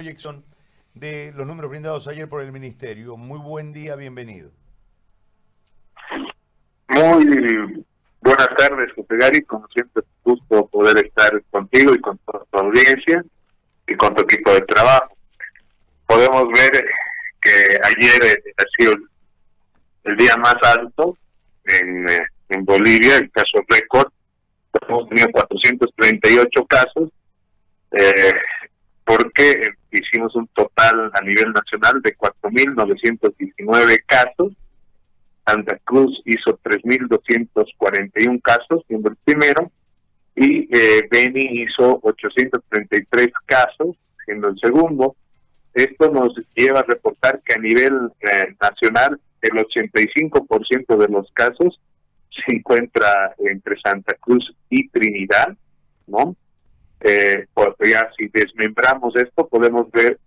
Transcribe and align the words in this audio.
proyección 0.00 0.42
de 0.94 1.30
los 1.36 1.46
números 1.46 1.70
brindados 1.70 2.08
ayer 2.08 2.26
por 2.26 2.40
el 2.40 2.52
Ministerio. 2.52 3.18
Muy 3.18 3.38
buen 3.38 3.70
día, 3.74 3.96
bienvenido. 3.96 4.50
Muy 6.88 7.84
buenas 8.22 8.48
tardes, 8.56 8.90
José 8.96 9.14
Gary. 9.20 9.42
Como 9.42 9.68
siempre, 9.68 10.02
gusto 10.24 10.66
poder 10.68 11.04
estar 11.04 11.30
contigo 11.50 11.94
y 11.94 12.00
con 12.00 12.16
toda 12.24 12.42
tu 12.50 12.58
audiencia 12.60 13.22
y 13.86 13.94
con 13.96 14.14
tu 14.14 14.22
equipo 14.22 14.54
de 14.54 14.62
trabajo. 14.62 15.14
Podemos 16.06 16.44
ver 16.48 16.82
que 17.42 17.50
ayer 17.82 18.22
eh, 18.24 18.54
ha 18.56 18.64
sido 18.78 18.94
el 20.04 20.16
día 20.16 20.34
más 20.38 20.56
alto 20.62 21.14
en, 21.64 22.08
eh, 22.08 22.26
Bolivia, 22.62 23.18
el 23.18 23.30
caso 23.32 23.58
récord. 23.68 24.10
Hemos 24.88 25.10
tenido 25.10 25.28
438 25.30 26.66
casos. 26.66 27.10
Eh, 27.92 28.34
porque 29.04 29.60
hicimos 29.92 30.34
un 30.36 30.46
total 30.48 31.10
a 31.14 31.20
nivel 31.22 31.52
nacional 31.52 32.00
de 32.02 32.16
4.919 32.16 34.02
casos. 34.06 34.52
Santa 35.46 35.78
Cruz 35.84 36.20
hizo 36.24 36.58
3.241 36.62 38.42
casos, 38.42 38.84
siendo 38.86 39.10
el 39.10 39.16
primero, 39.24 39.70
y 40.36 40.68
eh, 40.70 41.08
Beni 41.10 41.62
hizo 41.62 42.00
833 42.02 43.28
casos, 43.46 43.96
siendo 44.24 44.48
el 44.48 44.58
segundo. 44.60 45.16
Esto 45.74 46.10
nos 46.10 46.34
lleva 46.54 46.80
a 46.80 46.84
reportar 46.84 47.40
que 47.44 47.54
a 47.54 47.58
nivel 47.58 48.10
eh, 48.20 48.54
nacional 48.60 49.20
el 49.42 49.50
85% 49.50 50.96
de 50.96 51.08
los 51.08 51.30
casos 51.32 51.80
se 52.30 52.54
encuentra 52.56 53.34
entre 53.38 53.80
Santa 53.80 54.14
Cruz 54.20 54.54
y 54.68 54.88
Trinidad, 54.88 55.56
¿no? 56.06 56.36
Eh, 57.00 57.46
pues 57.54 57.70
ya 57.84 58.10
si 58.16 58.28
desmembramos 58.28 59.16
esto, 59.16 59.48
podemos 59.48 59.90
ver 59.90 60.20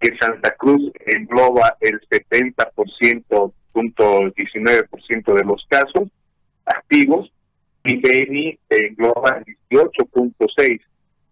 que 0.00 0.16
Santa 0.18 0.56
Cruz 0.56 0.90
engloba 1.06 1.76
el 1.80 2.00
70%, 2.08 3.52
punto 3.72 4.20
19% 4.34 5.34
de 5.34 5.44
los 5.44 5.64
casos 5.68 6.08
activos 6.64 7.30
y 7.84 8.00
Beni 8.00 8.58
engloba 8.68 9.42
el 9.46 9.56
18.6. 9.70 10.80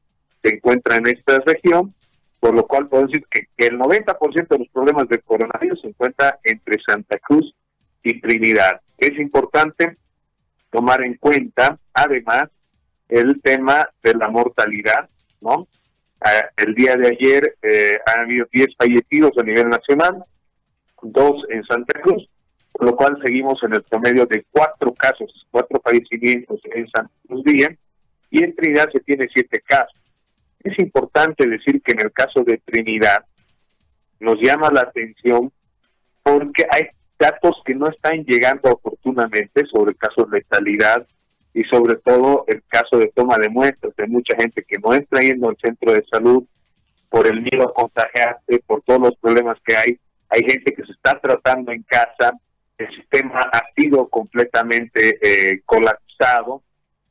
se 0.42 0.54
encuentran 0.54 1.06
en 1.06 1.16
esta 1.16 1.38
región 1.40 1.94
por 2.46 2.54
lo 2.54 2.64
cual 2.64 2.86
puedo 2.86 3.08
decir 3.08 3.24
que, 3.28 3.48
el 3.56 3.76
90% 3.76 4.46
de 4.46 4.58
los 4.58 4.68
problemas 4.68 5.08
del 5.08 5.20
coronavirus 5.24 5.80
se 5.80 5.88
encuentra 5.88 6.38
entre 6.44 6.80
Santa 6.86 7.18
Cruz 7.18 7.52
y 8.04 8.20
Trinidad. 8.20 8.80
Es 8.98 9.18
importante 9.18 9.96
tomar 10.70 11.02
en 11.02 11.14
cuenta, 11.14 11.76
además, 11.92 12.44
el 13.08 13.42
tema 13.42 13.90
de 14.00 14.14
la 14.14 14.28
mortalidad, 14.28 15.10
¿no? 15.40 15.66
Ah, 16.20 16.44
el 16.56 16.76
día 16.76 16.94
de 16.94 17.08
ayer 17.08 17.56
eh, 17.62 17.98
han 18.06 18.20
habido 18.20 18.46
10 18.52 18.76
fallecidos 18.78 19.32
a 19.38 19.42
nivel 19.42 19.68
nacional, 19.68 20.24
dos 21.02 21.42
en 21.48 21.64
Santa 21.64 22.00
Cruz, 22.00 22.30
por 22.70 22.86
lo 22.86 22.94
cual 22.94 23.20
seguimos 23.24 23.60
en 23.64 23.74
el 23.74 23.82
promedio 23.82 24.24
de 24.26 24.46
cuatro 24.52 24.94
casos, 24.94 25.48
cuatro 25.50 25.80
fallecimientos 25.82 26.60
en 26.72 26.88
Santa 26.90 27.12
Cruz 27.26 27.42
día, 27.42 27.76
y 28.30 28.44
en 28.44 28.54
Trinidad 28.54 28.88
se 28.92 29.00
tiene 29.00 29.26
siete 29.34 29.60
casos. 29.66 30.00
Es 30.60 30.78
importante 30.78 31.48
decir 31.48 31.80
que 31.82 31.92
en 31.92 32.00
el 32.02 32.12
caso 32.12 32.42
de 32.44 32.58
Trinidad 32.64 33.24
nos 34.20 34.36
llama 34.40 34.70
la 34.72 34.82
atención 34.82 35.52
porque 36.22 36.66
hay 36.70 36.88
datos 37.18 37.62
que 37.64 37.74
no 37.74 37.88
están 37.88 38.24
llegando 38.24 38.72
oportunamente 38.72 39.64
sobre 39.72 39.92
el 39.92 39.96
caso 39.96 40.24
de 40.24 40.38
letalidad 40.38 41.06
y 41.54 41.64
sobre 41.64 41.96
todo 41.96 42.44
el 42.48 42.62
caso 42.68 42.98
de 42.98 43.10
toma 43.14 43.38
de 43.38 43.48
muestras 43.48 43.94
de 43.96 44.06
mucha 44.06 44.36
gente 44.36 44.64
que 44.66 44.76
no 44.78 44.92
está 44.92 45.20
yendo 45.20 45.48
al 45.48 45.56
centro 45.56 45.92
de 45.92 46.04
salud 46.10 46.44
por 47.08 47.26
el 47.26 47.40
miedo 47.40 47.68
a 47.68 47.72
contagiarse, 47.72 48.62
por 48.66 48.82
todos 48.82 49.00
los 49.00 49.16
problemas 49.16 49.56
que 49.64 49.76
hay. 49.76 49.98
Hay 50.28 50.42
gente 50.42 50.74
que 50.74 50.84
se 50.84 50.92
está 50.92 51.18
tratando 51.18 51.72
en 51.72 51.82
casa, 51.84 52.32
el 52.76 52.94
sistema 52.94 53.40
ha 53.52 53.62
sido 53.74 54.08
completamente 54.08 55.18
eh, 55.22 55.62
colapsado, 55.64 56.62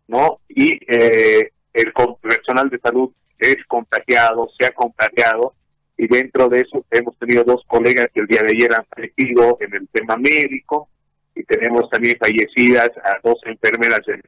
¿no? 0.07 0.39
Y 0.47 0.79
eh, 0.87 1.51
el 1.73 1.93
personal 2.21 2.69
de 2.69 2.79
salud 2.79 3.11
es 3.39 3.57
contagiado, 3.67 4.49
se 4.57 4.67
ha 4.67 4.71
contagiado, 4.71 5.53
y 5.97 6.07
dentro 6.07 6.49
de 6.49 6.61
eso 6.61 6.85
hemos 6.91 7.17
tenido 7.17 7.43
dos 7.43 7.63
colegas 7.67 8.07
que 8.13 8.21
el 8.21 8.27
día 8.27 8.41
de 8.41 8.51
ayer 8.51 8.73
han 8.73 8.85
fallecido 8.85 9.57
en 9.61 9.75
el 9.75 9.87
tema 9.89 10.17
médico, 10.17 10.89
y 11.35 11.43
tenemos 11.43 11.89
también 11.89 12.17
fallecidas 12.19 12.91
a 13.03 13.19
dos 13.23 13.39
enfermeras 13.45 14.01
en, 14.07 14.21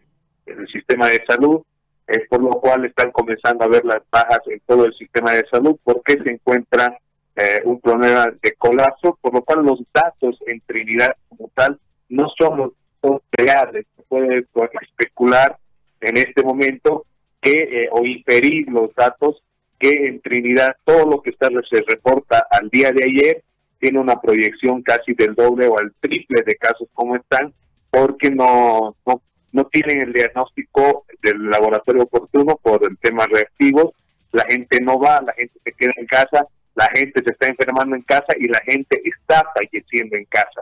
el 0.45 0.67
sistema 0.69 1.07
de 1.07 1.23
salud, 1.27 1.61
es 2.07 2.25
por 2.29 2.41
lo 2.41 2.51
cual 2.51 2.85
están 2.85 3.11
comenzando 3.11 3.65
a 3.65 3.67
ver 3.67 3.83
las 3.83 4.01
bajas 4.09 4.39
en 4.47 4.61
todo 4.65 4.85
el 4.85 4.93
sistema 4.93 5.33
de 5.33 5.45
salud, 5.51 5.77
porque 5.83 6.17
se 6.23 6.31
encuentra 6.31 6.97
eh, 7.35 7.61
un 7.65 7.81
problema 7.81 8.27
de 8.41 8.53
colapso, 8.53 9.17
por 9.21 9.33
lo 9.33 9.41
cual 9.43 9.65
los 9.65 9.81
datos 9.93 10.37
en 10.47 10.61
Trinidad 10.61 11.15
como 11.27 11.51
tal 11.53 11.77
no 12.07 12.29
son 12.37 12.73
los 13.03 13.21
reales, 13.31 13.85
se 13.95 14.03
puede 14.03 14.45
especular 14.81 15.57
en 15.99 16.17
este 16.17 16.43
momento 16.43 17.05
eh, 17.51 17.89
o 17.91 18.05
inferir 18.05 18.67
los 18.69 18.93
datos 18.95 19.41
que 19.79 19.89
en 19.89 20.21
Trinidad 20.21 20.75
todo 20.83 21.05
lo 21.05 21.21
que 21.21 21.29
está 21.31 21.49
se 21.69 21.83
reporta 21.87 22.47
al 22.49 22.69
día 22.69 22.91
de 22.91 23.03
ayer 23.03 23.43
tiene 23.79 23.99
una 23.99 24.19
proyección 24.19 24.81
casi 24.81 25.13
del 25.13 25.35
doble 25.35 25.67
o 25.67 25.77
al 25.77 25.93
triple 25.99 26.41
de 26.45 26.55
casos 26.55 26.87
como 26.93 27.15
están 27.15 27.53
porque 27.89 28.31
no, 28.31 28.95
no, 29.05 29.21
no 29.51 29.65
tienen 29.65 30.01
el 30.01 30.13
diagnóstico 30.13 31.05
del 31.21 31.49
laboratorio 31.49 32.03
oportuno 32.03 32.59
por 32.61 32.83
el 32.83 32.97
tema 32.97 33.25
reactivos, 33.27 33.93
la 34.31 34.45
gente 34.45 34.79
no 34.81 34.99
va, 34.99 35.21
la 35.21 35.33
gente 35.33 35.59
se 35.63 35.71
queda 35.71 35.93
en 35.95 36.05
casa, 36.05 36.45
la 36.75 36.89
gente 36.95 37.23
se 37.23 37.31
está 37.31 37.47
enfermando 37.47 37.95
en 37.95 38.03
casa 38.03 38.35
y 38.37 38.47
la 38.47 38.59
gente 38.65 39.01
está 39.03 39.43
falleciendo 39.55 40.15
en 40.15 40.25
casa. 40.25 40.61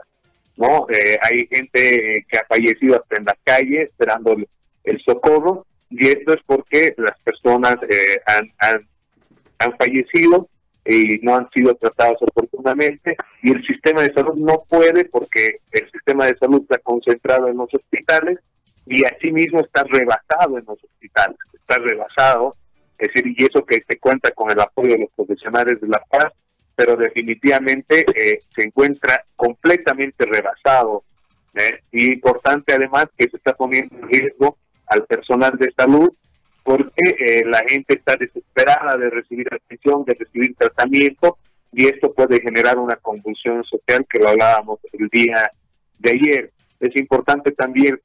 ¿no? 0.56 0.86
Eh, 0.88 1.18
hay 1.20 1.46
gente 1.48 2.24
que 2.28 2.38
ha 2.38 2.46
fallecido 2.46 2.96
hasta 2.96 3.16
en 3.18 3.24
la 3.24 3.36
calle 3.44 3.82
esperando 3.82 4.36
el 4.84 5.00
socorro 5.02 5.66
y 5.90 6.08
esto 6.08 6.34
es 6.34 6.40
porque 6.46 6.94
las 6.96 7.18
personas 7.20 7.76
eh, 7.88 8.20
han, 8.26 8.52
han, 8.58 9.76
fallecido 9.78 10.48
y 10.84 11.18
no 11.22 11.34
han 11.36 11.48
sido 11.50 11.74
tratados 11.74 12.18
oportunamente 12.20 13.16
y 13.42 13.52
el 13.52 13.66
sistema 13.66 14.02
de 14.02 14.12
salud 14.12 14.34
no 14.36 14.64
puede 14.68 15.04
porque 15.06 15.60
el 15.72 15.90
sistema 15.90 16.26
de 16.26 16.36
salud 16.38 16.62
está 16.62 16.78
concentrado 16.78 17.48
en 17.48 17.56
los 17.56 17.72
hospitales 17.72 18.38
y 18.86 19.04
asimismo 19.04 19.60
está 19.60 19.82
rebasado 19.84 20.58
en 20.58 20.64
los 20.66 20.78
hospitales, 20.82 21.36
está 21.52 21.78
rebasado, 21.78 22.56
es 22.98 23.12
decir, 23.12 23.34
y 23.36 23.44
eso 23.44 23.64
que 23.64 23.82
se 23.88 23.98
cuenta 23.98 24.30
con 24.30 24.50
el 24.50 24.60
apoyo 24.60 24.92
de 24.92 25.00
los 25.00 25.10
profesionales 25.16 25.80
de 25.80 25.88
la 25.88 26.02
paz, 26.08 26.32
pero 26.76 26.94
definitivamente 26.96 28.04
eh, 28.14 28.40
se 28.54 28.66
encuentra 28.66 29.24
completamente 29.34 30.24
rebasado. 30.24 31.02
¿eh? 31.54 31.80
Y 31.90 32.12
importante 32.12 32.74
además 32.74 33.06
que 33.16 33.28
se 33.28 33.36
está 33.38 33.54
poniendo 33.54 33.96
en 33.96 34.08
riesgo 34.08 34.58
al 34.86 35.04
personal 35.04 35.56
de 35.58 35.72
salud 35.76 36.10
porque 36.66 37.14
eh, 37.20 37.44
la 37.46 37.60
gente 37.60 37.94
está 37.94 38.16
desesperada 38.16 38.96
de 38.96 39.08
recibir 39.08 39.46
atención, 39.54 40.04
de 40.04 40.14
recibir 40.14 40.56
tratamiento 40.56 41.38
y 41.72 41.86
esto 41.86 42.12
puede 42.12 42.40
generar 42.40 42.76
una 42.76 42.96
convulsión 42.96 43.62
social 43.62 44.04
que 44.10 44.18
lo 44.18 44.30
hablábamos 44.30 44.80
el 44.92 45.06
día 45.08 45.52
de 46.00 46.10
ayer. 46.10 46.52
Es 46.80 46.90
importante 46.96 47.52
también 47.52 48.00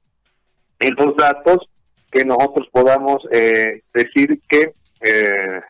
en 0.80 0.94
los 0.96 1.18
datos 1.18 1.68
que 2.12 2.24
nosotros 2.24 2.68
podamos 2.72 3.28
eh, 3.31 3.81
decir 3.96 4.40
que 4.48 4.74
eh, 5.02 5.62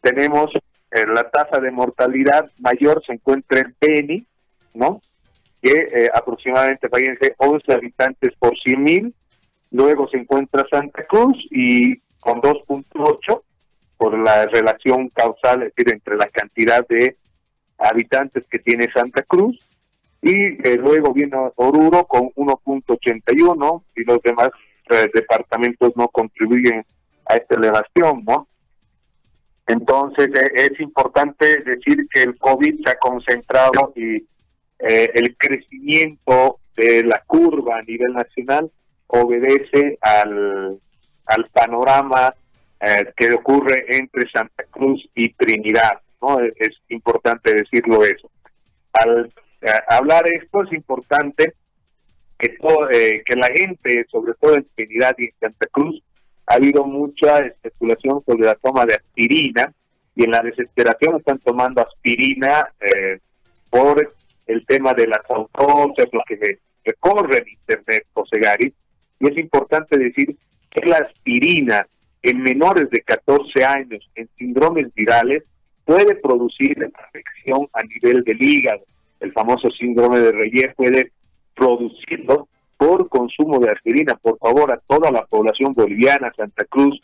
tenemos 0.00 0.50
la 0.90 1.28
tasa 1.28 1.60
de 1.60 1.72
mortalidad 1.72 2.48
mayor 2.58 3.02
se 3.04 3.14
encuentra 3.14 3.58
en 3.58 3.74
Beni, 3.80 4.26
¿no? 4.74 5.02
Que 5.60 6.08
aproximadamente 6.14 6.88
fallecen 6.88 7.34
11 7.36 7.72
habitantes 7.72 8.32
por 8.38 8.56
100 8.56 8.82
mil 8.82 9.14
Luego 9.74 10.08
se 10.08 10.18
encuentra 10.18 10.64
Santa 10.70 11.04
Cruz 11.04 11.36
y 11.50 11.96
con 12.20 12.40
2.8 12.40 13.42
por 13.96 14.16
la 14.16 14.46
relación 14.46 15.08
causal, 15.08 15.64
es 15.64 15.74
decir, 15.74 15.92
entre 15.92 16.16
la 16.16 16.28
cantidad 16.28 16.86
de 16.86 17.16
habitantes 17.78 18.44
que 18.48 18.60
tiene 18.60 18.86
Santa 18.94 19.24
Cruz. 19.24 19.58
Y 20.22 20.32
eh, 20.32 20.76
luego 20.76 21.12
viene 21.12 21.36
Oruro 21.56 22.04
con 22.04 22.28
1.81 22.36 23.82
y 23.96 24.04
los 24.04 24.22
demás 24.22 24.50
eh, 24.90 25.08
departamentos 25.12 25.90
no 25.96 26.06
contribuyen 26.06 26.86
a 27.26 27.34
esta 27.34 27.56
elevación, 27.56 28.22
¿no? 28.24 28.46
Entonces 29.66 30.28
eh, 30.36 30.52
es 30.54 30.78
importante 30.78 31.64
decir 31.64 32.06
que 32.12 32.22
el 32.22 32.38
COVID 32.38 32.80
se 32.84 32.90
ha 32.92 32.98
concentrado 33.00 33.92
y 33.96 34.24
el 34.78 35.36
crecimiento 35.36 36.60
de 36.76 37.02
la 37.02 37.22
curva 37.26 37.78
a 37.78 37.82
nivel 37.82 38.12
nacional 38.12 38.70
obedece 39.14 39.98
al, 40.00 40.78
al 41.26 41.46
panorama 41.52 42.34
eh, 42.80 43.12
que 43.16 43.32
ocurre 43.32 43.86
entre 43.88 44.28
Santa 44.30 44.64
Cruz 44.70 45.08
y 45.14 45.32
Trinidad, 45.34 46.00
¿no? 46.20 46.38
Es, 46.40 46.70
importante 46.88 47.54
decirlo 47.54 48.04
eso. 48.04 48.30
Al 48.92 49.32
hablar 49.88 50.24
esto 50.30 50.62
es 50.64 50.72
importante 50.72 51.54
que, 52.38 52.56
eh, 52.92 53.22
que 53.24 53.36
la 53.36 53.46
gente, 53.46 54.04
sobre 54.10 54.34
todo 54.34 54.56
en 54.56 54.66
Trinidad 54.74 55.14
y 55.18 55.24
en 55.24 55.34
Santa 55.40 55.66
Cruz, 55.70 56.02
ha 56.46 56.54
habido 56.54 56.84
mucha 56.84 57.38
especulación 57.38 58.22
sobre 58.26 58.44
la 58.44 58.54
toma 58.56 58.84
de 58.84 58.94
aspirina 58.94 59.72
y 60.14 60.24
en 60.24 60.30
la 60.30 60.42
desesperación 60.42 61.16
están 61.16 61.38
tomando 61.38 61.82
aspirina 61.82 62.68
eh, 62.80 63.18
por 63.70 64.14
el 64.46 64.66
tema 64.66 64.92
de 64.94 65.06
las 65.06 65.22
autopsias, 65.28 66.08
lo 66.12 66.22
que 66.26 66.58
recorre 66.84 67.38
en 67.38 67.48
Internet, 67.48 68.06
José 68.12 68.38
Gary, 68.38 68.74
y 69.20 69.28
es 69.28 69.38
importante 69.38 69.98
decir 69.98 70.36
que 70.70 70.86
la 70.86 70.96
aspirina 70.98 71.86
en 72.22 72.42
menores 72.42 72.88
de 72.90 73.02
14 73.02 73.64
años 73.64 74.08
en 74.14 74.28
síndromes 74.38 74.92
virales 74.94 75.44
puede 75.84 76.14
producir 76.16 76.90
afección 76.94 77.68
a 77.72 77.82
nivel 77.82 78.24
del 78.24 78.42
hígado. 78.42 78.82
El 79.20 79.32
famoso 79.32 79.70
síndrome 79.70 80.18
de 80.20 80.32
Reyer 80.32 80.74
puede 80.74 81.12
producirlo 81.54 82.48
por 82.76 83.08
consumo 83.08 83.58
de 83.60 83.70
aspirina. 83.70 84.16
Por 84.16 84.38
favor, 84.38 84.72
a 84.72 84.80
toda 84.86 85.10
la 85.10 85.24
población 85.26 85.74
boliviana, 85.74 86.32
Santa 86.36 86.64
Cruz, 86.64 87.00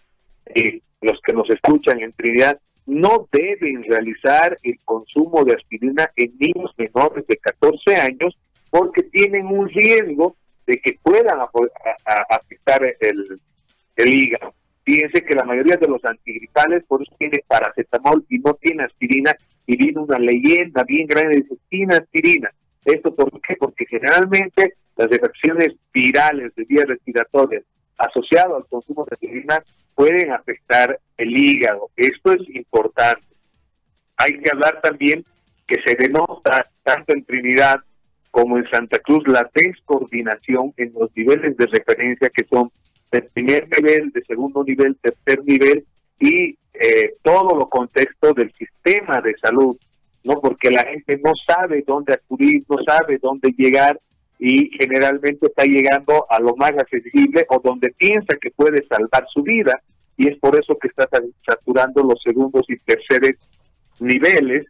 eh, 0.47 0.81
los 1.01 1.21
que 1.25 1.33
nos 1.33 1.49
escuchan 1.51 2.01
en 2.01 2.13
Trinidad, 2.13 2.59
no 2.87 3.29
deben 3.31 3.85
realizar 3.85 4.59
el 4.63 4.79
consumo 4.85 5.45
de 5.45 5.55
aspirina 5.55 6.11
en 6.17 6.33
niños 6.39 6.75
menores 6.77 7.27
de 7.27 7.37
14 7.37 7.97
años 7.97 8.37
porque 8.71 9.03
tienen 9.05 9.47
un 9.47 9.69
riesgo 9.69 10.37
de 10.71 10.81
que 10.81 10.99
puedan 11.03 11.39
afectar 12.29 12.81
el, 13.01 13.41
el 13.97 14.15
hígado. 14.15 14.55
Fíjense 14.85 15.25
que 15.25 15.35
la 15.35 15.45
mayoría 15.45 15.77
de 15.77 15.89
los 15.89 16.05
antigripales 16.05 16.85
por 16.85 17.03
eso 17.03 17.13
tiene 17.19 17.43
paracetamol 17.47 18.25
y 18.29 18.39
no 18.39 18.55
tiene 18.55 18.85
aspirina 18.85 19.33
y 19.67 19.77
viene 19.77 19.99
una 19.99 20.19
leyenda 20.19 20.85
bien 20.85 21.09
grande 21.09 21.37
de 21.37 21.43
dice, 21.43 21.57
tiene 21.69 21.97
aspirina. 21.97 22.51
¿Esto 22.85 23.15
por 23.15 23.31
qué? 23.43 23.57
Porque 23.57 23.85
generalmente 23.87 24.75
las 24.97 25.09
infecciones 25.11 25.75
virales 25.93 26.55
de 26.55 26.65
vías 26.65 26.87
respiratorias 26.87 27.65
asociadas 27.99 28.53
al 28.53 28.67
consumo 28.67 29.05
de 29.07 29.15
aspirina 29.15 29.63
pueden 29.97 30.31
afectar 30.31 31.01
el 31.17 31.37
hígado. 31.37 31.91
Esto 31.97 32.33
es 32.33 32.49
importante. 32.55 33.27
Hay 34.17 34.39
que 34.39 34.51
hablar 34.53 34.81
también 34.81 35.25
que 35.67 35.77
se 35.85 35.97
denota 35.97 36.71
tanto 36.85 37.13
en 37.13 37.25
Trinidad 37.25 37.81
como 38.31 38.59
en 38.59 38.69
Santa 38.71 38.99
Cruz 39.01 39.27
la 39.27 39.49
descoordinación 39.55 40.73
en 40.77 40.93
los 40.99 41.11
niveles 41.17 41.57
de 41.57 41.67
referencia 41.67 42.29
que 42.29 42.45
son 42.51 42.71
de 43.11 43.23
primer 43.23 43.69
nivel, 43.77 44.11
de 44.13 44.25
segundo 44.25 44.63
nivel, 44.65 44.97
tercer 45.03 45.45
nivel 45.45 45.85
y 46.19 46.57
eh, 46.75 47.15
todo 47.23 47.57
lo 47.57 47.69
contexto 47.69 48.33
del 48.33 48.53
sistema 48.55 49.21
de 49.21 49.35
salud, 49.39 49.77
no 50.23 50.41
porque 50.41 50.71
la 50.71 50.85
gente 50.85 51.21
no 51.25 51.33
sabe 51.47 51.83
dónde 51.87 52.15
acudir, 52.15 52.63
no 52.69 52.77
sabe 52.87 53.19
dónde 53.21 53.53
llegar 53.57 53.99
y 54.39 54.71
generalmente 54.79 55.47
está 55.47 55.65
llegando 55.65 56.27
a 56.31 56.41
lo 56.41 56.55
más 56.57 56.73
accesible 56.73 57.45
o 57.49 57.59
donde 57.59 57.93
piensa 57.97 58.37
que 58.41 58.51
puede 58.51 58.87
salvar 58.87 59.27
su 59.33 59.43
vida 59.43 59.81
y 60.17 60.29
es 60.29 60.39
por 60.39 60.55
eso 60.55 60.77
que 60.79 60.89
está 60.89 61.09
saturando 61.47 62.03
los 62.03 62.21
segundos 62.23 62.65
y 62.69 62.77
terceros 62.79 63.33
niveles. 63.99 64.67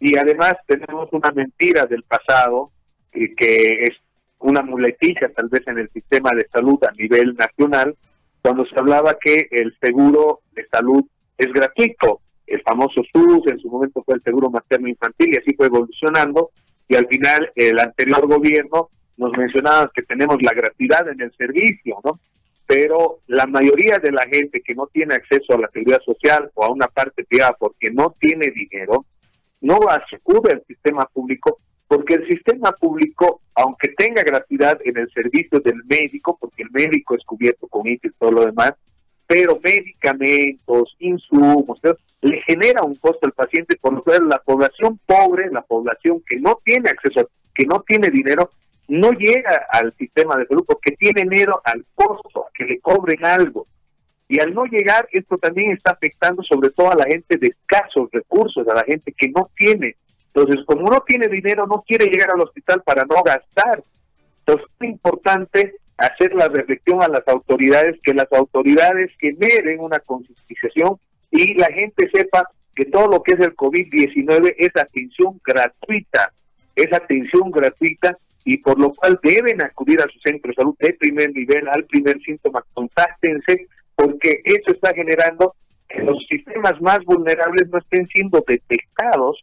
Y 0.00 0.16
además 0.16 0.54
tenemos 0.66 1.08
una 1.12 1.30
mentira 1.30 1.86
del 1.86 2.02
pasado 2.02 2.70
eh, 3.14 3.34
que 3.36 3.78
es 3.82 3.96
una 4.38 4.62
muletilla 4.62 5.30
tal 5.34 5.48
vez 5.48 5.66
en 5.66 5.78
el 5.78 5.90
sistema 5.90 6.30
de 6.34 6.46
salud 6.52 6.78
a 6.84 6.92
nivel 6.92 7.34
nacional 7.34 7.96
cuando 8.42 8.66
se 8.66 8.78
hablaba 8.78 9.16
que 9.18 9.48
el 9.50 9.74
seguro 9.80 10.40
de 10.52 10.66
salud 10.68 11.04
es 11.38 11.52
gratuito 11.52 12.20
el 12.46 12.62
famoso 12.62 13.02
SUS 13.12 13.46
en 13.46 13.58
su 13.58 13.68
momento 13.68 14.02
fue 14.04 14.16
el 14.16 14.22
seguro 14.22 14.50
materno 14.50 14.88
infantil 14.88 15.30
y 15.32 15.38
así 15.38 15.56
fue 15.56 15.66
evolucionando 15.66 16.50
y 16.88 16.96
al 16.96 17.06
final 17.06 17.50
el 17.54 17.78
anterior 17.78 18.26
gobierno 18.26 18.90
nos 19.16 19.36
mencionaba 19.36 19.90
que 19.94 20.02
tenemos 20.02 20.36
la 20.42 20.52
gratuidad 20.52 21.08
en 21.08 21.20
el 21.20 21.32
servicio, 21.36 21.98
¿no? 22.04 22.20
Pero 22.66 23.20
la 23.26 23.46
mayoría 23.46 23.98
de 23.98 24.10
la 24.10 24.22
gente 24.22 24.62
que 24.62 24.74
no 24.74 24.86
tiene 24.86 25.14
acceso 25.14 25.54
a 25.54 25.60
la 25.60 25.70
seguridad 25.70 26.00
social 26.04 26.50
o 26.54 26.64
a 26.64 26.72
una 26.72 26.88
parte 26.88 27.24
privada 27.24 27.56
porque 27.58 27.90
no 27.92 28.14
tiene 28.18 28.52
dinero, 28.54 29.06
no 29.60 29.78
acude 29.88 30.52
al 30.52 30.64
sistema 30.66 31.06
público 31.12 31.58
porque 31.94 32.14
el 32.14 32.26
sistema 32.26 32.72
público, 32.72 33.40
aunque 33.54 33.90
tenga 33.96 34.24
gratuidad 34.24 34.80
en 34.84 34.98
el 34.98 35.08
servicio 35.12 35.60
del 35.60 35.84
médico, 35.84 36.36
porque 36.40 36.64
el 36.64 36.70
médico 36.72 37.14
es 37.14 37.24
cubierto 37.24 37.68
con 37.68 37.86
ITE 37.86 38.08
y 38.08 38.10
todo 38.18 38.32
lo 38.32 38.46
demás, 38.46 38.74
pero 39.28 39.60
medicamentos, 39.62 40.96
insumos, 40.98 41.78
le 42.20 42.42
genera 42.42 42.82
un 42.82 42.96
costo 42.96 43.20
al 43.22 43.32
paciente, 43.32 43.76
por 43.80 43.92
lo 43.94 44.02
cual 44.02 44.28
la 44.28 44.40
población 44.40 44.98
pobre, 45.06 45.52
la 45.52 45.62
población 45.62 46.20
que 46.28 46.40
no 46.40 46.58
tiene 46.64 46.90
acceso, 46.90 47.30
que 47.54 47.64
no 47.64 47.84
tiene 47.86 48.10
dinero, 48.10 48.50
no 48.88 49.12
llega 49.12 49.64
al 49.70 49.94
sistema 49.96 50.36
de 50.36 50.46
salud 50.46 50.64
porque 50.66 50.96
tiene 50.96 51.24
miedo 51.24 51.62
al 51.64 51.86
costo, 51.94 52.46
a 52.46 52.50
que 52.54 52.64
le 52.64 52.80
cobren 52.80 53.24
algo. 53.24 53.68
Y 54.26 54.40
al 54.40 54.52
no 54.52 54.64
llegar, 54.64 55.06
esto 55.12 55.38
también 55.38 55.70
está 55.70 55.92
afectando 55.92 56.42
sobre 56.42 56.70
todo 56.70 56.90
a 56.90 56.96
la 56.96 57.04
gente 57.04 57.36
de 57.36 57.46
escasos 57.46 58.08
recursos, 58.10 58.66
a 58.66 58.74
la 58.74 58.82
gente 58.82 59.14
que 59.16 59.28
no 59.28 59.48
tiene. 59.56 59.94
Entonces, 60.34 60.64
como 60.66 60.90
no 60.90 61.00
tiene 61.06 61.28
dinero, 61.28 61.66
no 61.66 61.84
quiere 61.86 62.06
llegar 62.06 62.30
al 62.30 62.40
hospital 62.40 62.82
para 62.84 63.04
no 63.04 63.22
gastar. 63.22 63.84
Entonces, 64.40 64.66
es 64.80 64.88
importante 64.88 65.74
hacer 65.96 66.34
la 66.34 66.48
reflexión 66.48 67.02
a 67.02 67.08
las 67.08 67.26
autoridades, 67.28 67.96
que 68.02 68.14
las 68.14 68.30
autoridades 68.32 69.12
generen 69.20 69.78
una 69.78 70.00
concientización 70.00 70.98
y 71.30 71.54
la 71.54 71.66
gente 71.66 72.10
sepa 72.12 72.48
que 72.74 72.86
todo 72.86 73.06
lo 73.06 73.22
que 73.22 73.34
es 73.34 73.40
el 73.40 73.54
COVID-19 73.54 74.54
es 74.58 74.70
atención 74.74 75.40
gratuita, 75.44 76.32
es 76.74 76.92
atención 76.92 77.52
gratuita 77.52 78.18
y 78.44 78.58
por 78.58 78.78
lo 78.78 78.92
cual 78.92 79.20
deben 79.22 79.62
acudir 79.62 80.00
a 80.00 80.08
su 80.12 80.18
centro 80.18 80.50
de 80.50 80.54
salud 80.56 80.76
de 80.80 80.94
primer 80.94 81.32
nivel, 81.32 81.68
al 81.68 81.84
primer 81.84 82.20
síntoma, 82.22 82.64
contáctense, 82.74 83.68
porque 83.94 84.40
eso 84.44 84.72
está 84.72 84.92
generando 84.92 85.54
que 85.88 86.02
los 86.02 86.18
sistemas 86.28 86.80
más 86.80 86.98
vulnerables 87.04 87.68
no 87.68 87.78
estén 87.78 88.08
siendo 88.08 88.44
detectados 88.46 89.40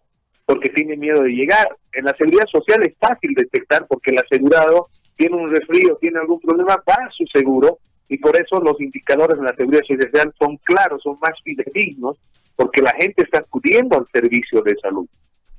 porque 0.51 0.68
tienen 0.71 1.00
miedo 1.00 1.24
de 1.24 1.30
llegar. 1.30 1.77
En 1.94 2.03
la 2.03 2.13
seguridad 2.18 2.45
social 2.51 2.83
es 2.83 2.94
fácil 3.00 3.33
detectar 3.33 3.88
porque 3.88 4.12
el 4.12 4.18
asegurado 4.18 4.89
tiene 5.15 5.38
un 5.38 5.50
resfrío, 5.50 5.95
tiene 5.95 6.19
algún 6.19 6.42
problema, 6.42 6.75
va 6.75 7.06
a 7.06 7.12
su 7.15 7.25
seguro 7.33 7.80
y 8.09 8.18
por 8.18 8.36
eso 8.36 8.59
los 8.59 8.77
indicadores 8.81 9.38
de 9.38 9.45
la 9.45 9.56
seguridad 9.56 9.83
social 9.88 10.33
son 10.38 10.57
claros, 10.57 11.01
son 11.03 11.18
más 11.21 11.42
fidedignos, 11.42 12.18
porque 12.57 12.81
la 12.81 12.92
gente 13.00 13.24
está 13.24 13.39
acudiendo 13.39 13.98
al 13.98 14.07
servicio 14.12 14.62
de 14.62 14.75
salud, 14.81 15.07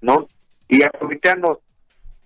¿no? 0.02 0.28
Y 0.68 0.82
aprovechando 0.82 1.62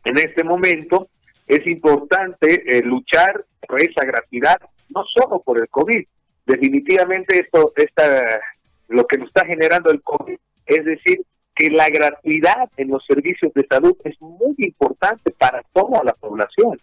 en 0.04 0.18
este 0.18 0.42
momento, 0.42 1.06
es 1.46 1.64
importante 1.68 2.64
eh, 2.66 2.82
luchar 2.82 3.44
por 3.68 3.80
esa 3.80 4.04
gratuidad, 4.04 4.56
no 4.92 5.04
solo 5.14 5.40
por 5.40 5.60
el 5.60 5.68
COVID. 5.68 6.04
Definitivamente 6.44 7.38
esto, 7.38 7.72
esta, 7.76 8.40
lo 8.88 9.06
que 9.06 9.18
nos 9.18 9.28
está 9.28 9.46
generando 9.46 9.92
el 9.92 10.02
COVID, 10.02 10.36
es 10.66 10.84
decir, 10.84 11.20
que 11.56 11.70
la 11.70 11.88
gratuidad 11.88 12.70
en 12.76 12.88
los 12.88 13.04
servicios 13.06 13.52
de 13.54 13.66
salud 13.68 13.96
es 14.04 14.14
muy 14.20 14.54
importante 14.58 15.30
para 15.32 15.62
toda 15.72 16.04
la 16.04 16.12
población. 16.12 16.78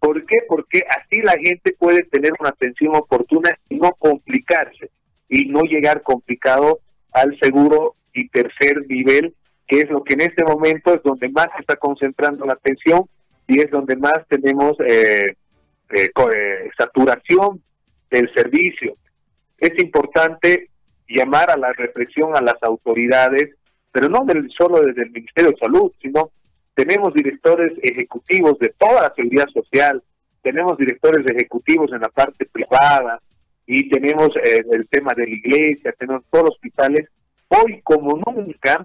¿Por 0.00 0.26
qué? 0.26 0.38
Porque 0.48 0.80
así 0.90 1.22
la 1.22 1.36
gente 1.42 1.74
puede 1.78 2.02
tener 2.02 2.32
una 2.38 2.50
atención 2.50 2.94
oportuna 2.96 3.56
y 3.70 3.76
no 3.76 3.92
complicarse 3.92 4.90
y 5.28 5.46
no 5.46 5.62
llegar 5.62 6.02
complicado 6.02 6.80
al 7.12 7.38
seguro 7.40 7.94
y 8.12 8.28
tercer 8.28 8.84
nivel 8.88 9.34
que 9.66 9.78
es 9.78 9.90
lo 9.90 10.04
que 10.04 10.14
en 10.14 10.22
este 10.22 10.44
momento 10.44 10.94
es 10.94 11.02
donde 11.02 11.28
más 11.30 11.48
se 11.54 11.60
está 11.60 11.76
concentrando 11.76 12.44
la 12.44 12.54
atención 12.54 13.08
y 13.46 13.60
es 13.60 13.70
donde 13.70 13.96
más 13.96 14.26
tenemos 14.28 14.72
eh, 14.80 15.36
eh, 15.90 16.10
eh, 16.34 16.70
saturación 16.76 17.62
del 18.10 18.32
servicio. 18.34 18.96
Es 19.58 19.72
importante 19.82 20.68
llamar 21.08 21.50
a 21.50 21.56
la 21.56 21.72
represión 21.72 22.36
a 22.36 22.42
las 22.42 22.56
autoridades, 22.62 23.54
pero 23.94 24.08
no 24.08 24.24
del, 24.24 24.50
solo 24.50 24.80
desde 24.80 25.04
el 25.04 25.12
Ministerio 25.12 25.52
de 25.52 25.56
Salud, 25.56 25.92
sino 26.02 26.32
tenemos 26.74 27.14
directores 27.14 27.78
ejecutivos 27.80 28.58
de 28.58 28.74
toda 28.76 29.02
la 29.02 29.14
seguridad 29.14 29.46
social, 29.54 30.02
tenemos 30.42 30.76
directores 30.76 31.24
ejecutivos 31.30 31.92
en 31.92 32.00
la 32.00 32.08
parte 32.08 32.44
privada 32.44 33.20
y 33.64 33.88
tenemos 33.88 34.30
el 34.42 34.88
tema 34.88 35.12
de 35.16 35.28
la 35.28 35.32
iglesia, 35.32 35.94
tenemos 35.96 36.24
todos 36.28 36.46
los 36.46 36.54
hospitales. 36.56 37.08
Hoy 37.46 37.82
como 37.84 38.20
nunca 38.26 38.84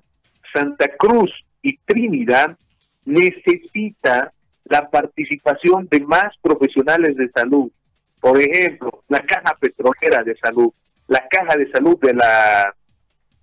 Santa 0.53 0.87
Cruz 0.95 1.31
y 1.63 1.75
Trinidad 1.79 2.55
necesita 3.03 4.31
la 4.65 4.91
participación 4.91 5.87
de 5.89 6.01
más 6.01 6.37
profesionales 6.39 7.17
de 7.17 7.31
salud. 7.31 7.71
Por 8.21 8.39
ejemplo, 8.39 9.03
la 9.07 9.25
caja 9.25 9.57
petrolera 9.59 10.23
de 10.23 10.37
salud, 10.37 10.71
la 11.07 11.27
caja 11.29 11.57
de 11.57 11.71
salud 11.71 11.97
de 11.99 12.13
la 12.13 12.75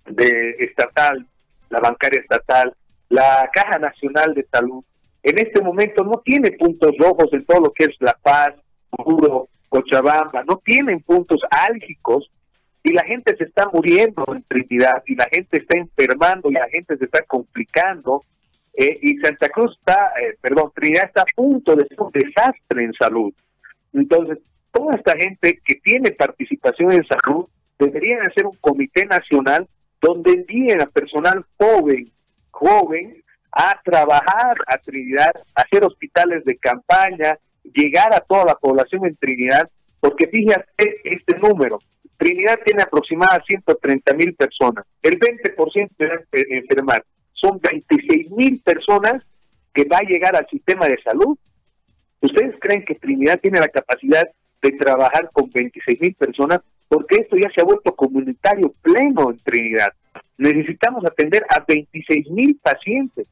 de 0.05 0.55
estatal, 0.59 1.27
la 1.69 1.79
bancaria 1.79 2.21
estatal, 2.21 2.73
la 3.09 3.49
caja 3.53 3.79
nacional 3.79 4.33
de 4.33 4.45
salud. 4.51 4.83
En 5.23 5.37
este 5.39 5.61
momento 5.61 6.03
no 6.03 6.21
tiene 6.23 6.51
puntos 6.51 6.91
rojos 6.97 7.27
en 7.31 7.45
todo 7.45 7.61
lo 7.61 7.73
que 7.73 7.85
es 7.85 7.95
La 7.99 8.17
Paz, 8.21 8.53
Puro, 8.89 9.49
Cochabamba, 9.69 10.43
no 10.43 10.57
tienen 10.63 11.01
puntos 11.01 11.41
álgicos 11.49 12.29
y 12.83 12.93
la 12.93 13.03
gente 13.03 13.35
se 13.35 13.43
está 13.43 13.67
muriendo 13.71 14.23
en 14.29 14.43
Trinidad 14.43 15.03
y 15.05 15.15
la 15.15 15.27
gente 15.31 15.57
está 15.57 15.77
enfermando 15.77 16.49
y 16.49 16.53
la 16.53 16.69
gente 16.69 16.97
se 16.97 17.05
está 17.05 17.21
complicando 17.23 18.23
eh, 18.73 18.97
y 19.01 19.17
Santa 19.17 19.49
Cruz 19.49 19.75
está, 19.77 20.13
eh, 20.21 20.37
perdón, 20.39 20.71
Trinidad 20.73 21.05
está 21.05 21.23
a 21.23 21.35
punto 21.35 21.75
de 21.75 21.85
ser 21.87 21.99
un 21.99 22.11
desastre 22.11 22.83
en 22.83 22.93
salud. 22.93 23.33
Entonces, 23.91 24.37
toda 24.71 24.95
esta 24.95 25.17
gente 25.17 25.59
que 25.65 25.75
tiene 25.83 26.11
participación 26.11 26.91
en 26.91 27.05
salud 27.05 27.47
deberían 27.79 28.25
hacer 28.25 28.45
un 28.45 28.55
comité 28.61 29.05
nacional 29.05 29.67
donde 30.07 30.31
envíen 30.31 30.81
a 30.81 30.85
personal 30.85 31.45
joven, 31.57 32.09
joven, 32.51 33.21
a 33.51 33.77
trabajar 33.83 34.55
a 34.65 34.77
Trinidad, 34.77 35.31
a 35.53 35.63
hacer 35.63 35.83
hospitales 35.83 36.45
de 36.45 36.57
campaña, 36.57 37.37
llegar 37.73 38.15
a 38.15 38.21
toda 38.21 38.45
la 38.45 38.55
población 38.55 39.05
en 39.05 39.17
Trinidad, 39.17 39.69
porque 39.99 40.27
fíjate 40.27 41.01
este 41.03 41.37
número, 41.39 41.79
Trinidad 42.15 42.57
tiene 42.63 42.83
aproximadamente 42.83 43.47
130 43.47 44.13
mil 44.13 44.33
personas, 44.35 44.85
el 45.01 45.19
20% 45.19 45.89
de 45.97 46.57
enfermar, 46.57 47.03
son 47.33 47.59
26 47.61 48.31
mil 48.31 48.61
personas 48.61 49.21
que 49.73 49.83
va 49.83 49.97
a 49.97 50.09
llegar 50.09 50.37
al 50.37 50.47
sistema 50.49 50.87
de 50.87 50.97
salud. 51.03 51.37
¿Ustedes 52.21 52.55
creen 52.61 52.85
que 52.85 52.95
Trinidad 52.95 53.41
tiene 53.41 53.59
la 53.59 53.67
capacidad 53.67 54.25
de 54.61 54.71
trabajar 54.71 55.29
con 55.33 55.51
26 55.51 55.99
mil 55.99 56.15
personas? 56.15 56.61
Porque 56.87 57.17
esto 57.17 57.35
ya 57.35 57.49
se 57.53 57.61
ha 57.61 57.65
vuelto 57.65 57.95
comunitario 57.95 58.73
pleno 58.81 59.31
en 59.31 59.39
Trinidad. 59.39 59.93
Necesitamos 60.37 61.03
atender 61.05 61.43
a 61.49 61.63
26 61.67 62.29
mil 62.29 62.59
pacientes. 62.61 63.27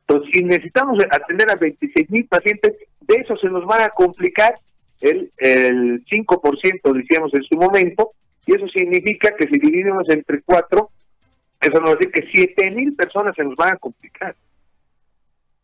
Entonces, 0.00 0.30
si 0.34 0.44
necesitamos 0.44 0.98
atender 1.10 1.50
a 1.50 1.54
26 1.54 2.10
mil 2.10 2.26
pacientes, 2.26 2.74
de 3.00 3.14
eso 3.14 3.36
se 3.36 3.48
nos 3.48 3.64
van 3.64 3.82
a 3.82 3.90
complicar 3.90 4.54
el, 5.00 5.30
el 5.38 6.04
5%, 6.04 6.92
decíamos 6.92 7.32
en 7.32 7.42
su 7.44 7.56
momento, 7.56 8.10
y 8.46 8.56
eso 8.56 8.66
significa 8.68 9.34
que 9.36 9.46
si 9.46 9.58
dividimos 9.58 10.08
entre 10.08 10.42
cuatro, 10.42 10.90
eso 11.60 11.78
nos 11.78 11.90
va 11.90 11.94
decir 11.94 12.10
que 12.10 12.28
7 12.32 12.70
mil 12.70 12.94
personas 12.94 13.34
se 13.36 13.44
nos 13.44 13.54
van 13.54 13.74
a 13.74 13.76
complicar 13.76 14.34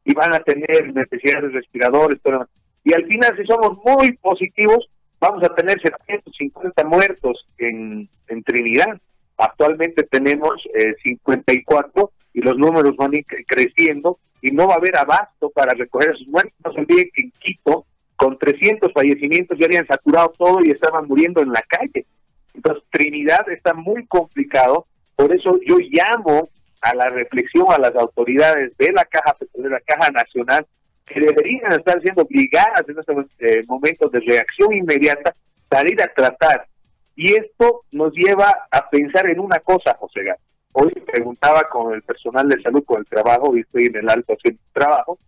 y 0.05 0.15
van 0.15 0.35
a 0.35 0.41
tener 0.41 0.95
necesidades 0.95 1.45
de 1.51 1.59
respiradores. 1.59 2.21
Pero, 2.23 2.47
y 2.85 2.93
al 2.93 3.05
final, 3.07 3.37
si 3.37 3.45
somos 3.47 3.79
muy 3.85 4.13
positivos, 4.19 4.89
vamos 5.21 5.43
a 5.45 5.55
tener 5.55 5.81
750 5.81 6.85
muertos 6.85 7.47
en, 7.59 8.09
en 8.29 8.43
Trinidad. 8.43 8.99
Actualmente 9.37 10.03
tenemos 10.05 10.55
eh, 10.75 10.95
54 11.03 12.11
y 12.35 12.41
los 12.41 12.57
números 12.57 12.97
van 12.97 13.13
creciendo 13.47 14.19
y 14.43 14.51
no 14.51 14.67
va 14.69 14.75
a 14.75 14.79
haber 14.79 14.97
abasto 14.97 15.51
para 15.51 15.75
recoger 15.75 16.11
esos 16.11 16.27
muertos. 16.29 16.55
No 16.65 16.73
se 16.73 16.81
olviden 16.81 17.11
que 17.13 17.25
en 17.25 17.33
Quito, 17.39 17.87
con 18.17 18.39
300 18.39 18.93
fallecimientos, 18.93 19.59
ya 19.59 19.67
habían 19.67 19.87
saturado 19.87 20.33
todo 20.39 20.59
y 20.65 20.71
estaban 20.71 21.07
muriendo 21.07 21.43
en 21.43 21.53
la 21.53 21.63
calle. 21.63 22.07
Entonces, 22.55 22.85
Trinidad 22.91 23.49
está 23.51 23.75
muy 23.75 24.07
complicado 24.07 24.87
por 25.17 25.35
eso 25.35 25.59
yo 25.67 25.79
llamo 25.79 26.51
a 26.83 26.95
la 26.95 27.09
reflexión 27.09 27.67
a 27.71 27.79
las 27.79 27.97
autoridades 27.97 28.77
de 28.77 28.93
la 28.93 29.05
Caja 29.07 29.35
Petrolera, 29.35 29.81
Caja 29.85 30.11
Nacional, 30.11 30.67
que 31.07 31.21
deberían 31.21 31.73
estar 31.73 32.01
siendo 32.03 32.23
obligadas 32.23 32.83
en 32.89 32.99
estos 32.99 33.27
eh, 33.39 33.63
momentos 33.67 34.11
de 34.11 34.21
reacción 34.21 34.73
inmediata, 34.75 35.35
salir 35.71 36.01
a 36.03 36.13
tratar. 36.13 36.67
Y 37.15 37.33
esto 37.35 37.83
nos 37.93 38.13
lleva 38.13 38.53
a 38.71 38.91
pensar 38.91 39.31
en 39.31 39.41
una 39.41 39.59
cosa, 39.61 39.97
José 39.99 40.25
Gás. 40.25 40.39
Hoy 40.73 40.93
preguntaba 41.07 41.63
con 41.71 41.95
el 41.95 42.03
personal 42.03 42.49
de 42.49 42.61
salud, 42.61 42.85
con 42.85 42.99
el 42.99 43.07
trabajo, 43.07 43.57
y 43.57 43.61
estoy 43.61 43.87
en 43.87 43.97
el 43.97 44.11
alto 44.11 44.35
haciendo 44.35 44.61
trabajo, 44.73 45.19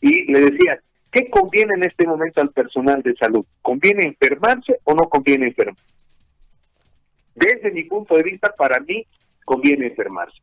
y 0.00 0.32
le 0.32 0.40
decía, 0.40 0.80
¿qué 1.12 1.30
conviene 1.30 1.74
en 1.74 1.84
este 1.84 2.06
momento 2.06 2.40
al 2.40 2.50
personal 2.50 3.02
de 3.02 3.14
salud? 3.14 3.44
¿Conviene 3.62 4.06
enfermarse 4.06 4.80
o 4.84 4.94
no 4.94 5.08
conviene 5.08 5.48
enfermarse? 5.48 5.84
Desde 7.34 7.70
mi 7.70 7.84
punto 7.84 8.16
de 8.16 8.22
vista, 8.24 8.52
para 8.56 8.80
mí 8.80 9.06
conviene 9.44 9.86
enfermarse. 9.86 10.38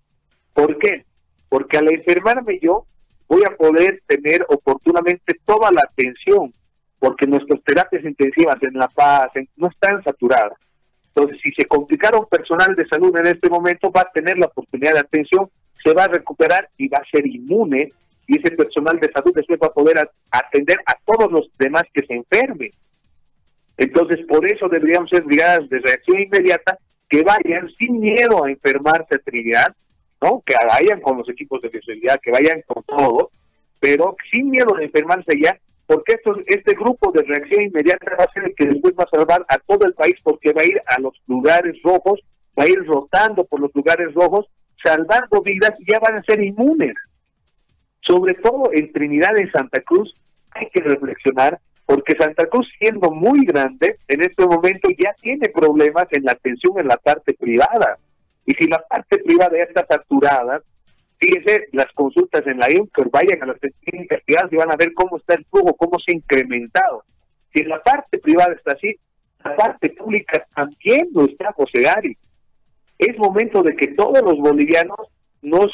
¿Por 0.54 0.78
qué? 0.78 1.04
Porque 1.50 1.78
al 1.78 1.92
enfermarme 1.92 2.60
yo 2.62 2.86
voy 3.28 3.42
a 3.46 3.56
poder 3.56 4.02
tener 4.08 4.46
oportunamente 4.50 5.40
toda 5.46 5.72
la 5.72 5.82
atención, 5.82 6.54
porque 7.00 7.28
nuestras 7.28 7.62
terapias 7.64 8.04
intensivas 8.04 8.58
en 8.62 8.74
La 8.74 8.88
Paz 8.88 9.32
no 9.56 9.68
están 9.68 10.04
saturadas. 10.04 10.58
Entonces, 11.10 11.40
si 11.42 11.52
se 11.52 11.66
complicara 11.66 12.18
un 12.20 12.28
personal 12.28 12.76
de 12.76 12.88
salud 12.88 13.16
en 13.18 13.28
este 13.28 13.50
momento, 13.50 13.92
va 13.92 14.02
a 14.02 14.12
tener 14.12 14.38
la 14.38 14.46
oportunidad 14.48 14.94
de 14.94 15.00
atención, 15.00 15.50
se 15.84 15.94
va 15.94 16.06
a 16.06 16.10
recuperar 16.10 16.70
y 16.78 16.88
va 16.88 17.00
a 17.00 17.10
ser 17.12 17.26
inmune, 17.26 17.92
y 18.28 18.38
ese 18.38 18.56
personal 18.56 19.00
de 19.00 19.12
salud 19.12 19.34
después 19.34 19.60
va 19.62 19.68
a 19.68 19.74
poder 19.74 20.10
atender 20.32 20.78
a 20.86 20.96
todos 21.06 21.32
los 21.32 21.50
demás 21.58 21.84
que 21.94 22.06
se 22.06 22.14
enfermen. 22.14 22.72
Entonces, 23.78 24.26
por 24.28 24.46
eso 24.52 24.68
deberíamos 24.68 25.10
ser 25.10 25.24
brigadas 25.24 25.70
de 25.70 25.80
reacción 25.80 26.22
inmediata 26.22 26.78
que 27.10 27.24
vayan 27.24 27.70
sin 27.78 28.00
miedo 28.00 28.44
a 28.44 28.52
enfermarse 28.52 29.16
a 29.16 29.20
Trinidad, 29.20 29.76
¿no? 30.22 30.42
Que 30.46 30.56
vayan 30.68 31.02
con 31.02 31.18
los 31.18 31.30
equipos 31.30 31.62
de 31.62 31.68
especialidad, 31.68 32.20
que 32.22 32.32
vayan 32.32 32.62
con 32.68 32.84
todo, 32.84 33.32
pero 33.80 34.16
sin 34.32 34.50
miedo 34.50 34.76
a 34.76 34.84
enfermarse 34.84 35.40
ya, 35.42 35.58
porque 35.86 36.14
esto, 36.14 36.36
este 36.46 36.74
grupo 36.74 37.12
de 37.12 37.24
reacción 37.24 37.64
inmediata 37.64 38.16
va 38.20 38.26
a 38.26 38.34
ser 38.34 38.46
el 38.46 38.56
que 38.56 38.66
después 38.66 38.94
va 39.00 39.04
a 39.04 39.18
salvar 39.18 39.46
a 39.48 39.58
todo 39.60 39.88
el 39.88 39.94
país, 39.94 40.16
porque 40.24 40.54
va 40.54 40.62
a 40.62 40.66
ir 40.66 40.82
a 40.86 41.00
los 41.00 41.14
lugares 41.28 41.76
rojos, 41.84 42.20
va 42.60 42.64
a 42.64 42.70
ir 42.70 42.84
rotando 42.86 43.46
por 43.46 43.60
los 43.60 43.74
lugares 43.74 44.14
rojos, 44.14 44.48
salvando 44.84 45.42
vidas 45.42 45.74
y 45.80 45.92
ya 45.92 46.00
van 46.00 46.18
a 46.18 46.24
ser 46.24 46.42
inmunes. 46.44 46.96
Sobre 48.02 48.36
todo 48.36 48.72
en 48.74 48.92
Trinidad 48.92 49.34
y 49.38 49.50
Santa 49.50 49.82
Cruz 49.82 50.14
hay 50.52 50.70
que 50.70 50.82
reflexionar 50.82 51.60
porque 51.88 52.16
Santa 52.20 52.46
Cruz 52.48 52.68
siendo 52.78 53.10
muy 53.12 53.46
grande, 53.46 53.98
en 54.10 54.22
este 54.22 54.46
momento 54.46 54.90
ya 55.00 55.14
tiene 55.22 55.48
problemas 55.50 56.06
en 56.12 56.26
la 56.26 56.34
atención 56.34 56.74
en 56.78 56.88
la 56.88 56.98
parte 56.98 57.34
privada. 57.34 57.98
Y 58.48 58.54
si 58.54 58.68
la 58.68 58.80
parte 58.88 59.18
privada 59.20 59.58
ya 59.58 59.66
está 59.66 59.86
saturada, 59.86 60.62
fíjese 61.20 61.68
las 61.74 61.88
consultas 61.94 62.48
en 62.48 62.58
la 62.58 62.72
IUNCOR, 62.72 63.12
vayan 63.12 63.44
a 63.44 63.48
las 63.48 63.58
clínicas 63.84 64.22
privadas 64.24 64.52
y 64.52 64.56
van 64.56 64.72
a 64.72 64.78
ver 64.78 64.94
cómo 64.94 65.18
está 65.18 65.36
el 65.36 65.46
flujo, 65.46 65.76
cómo 65.76 66.00
se 66.00 66.14
ha 66.14 66.16
incrementado. 66.16 67.04
Si 67.54 67.64
la 67.64 67.84
parte 67.84 68.18
privada 68.20 68.54
está 68.54 68.72
así, 68.72 68.96
la 69.44 69.56
parte 69.56 69.90
pública 69.90 70.48
también 70.56 71.10
lo 71.14 71.26
está, 71.26 71.52
José 71.52 71.82
Gary. 71.82 72.18
Es 72.98 73.18
momento 73.18 73.62
de 73.64 73.76
que 73.76 73.88
todos 73.90 74.22
los 74.24 74.38
bolivianos 74.38 74.98
nos 75.42 75.68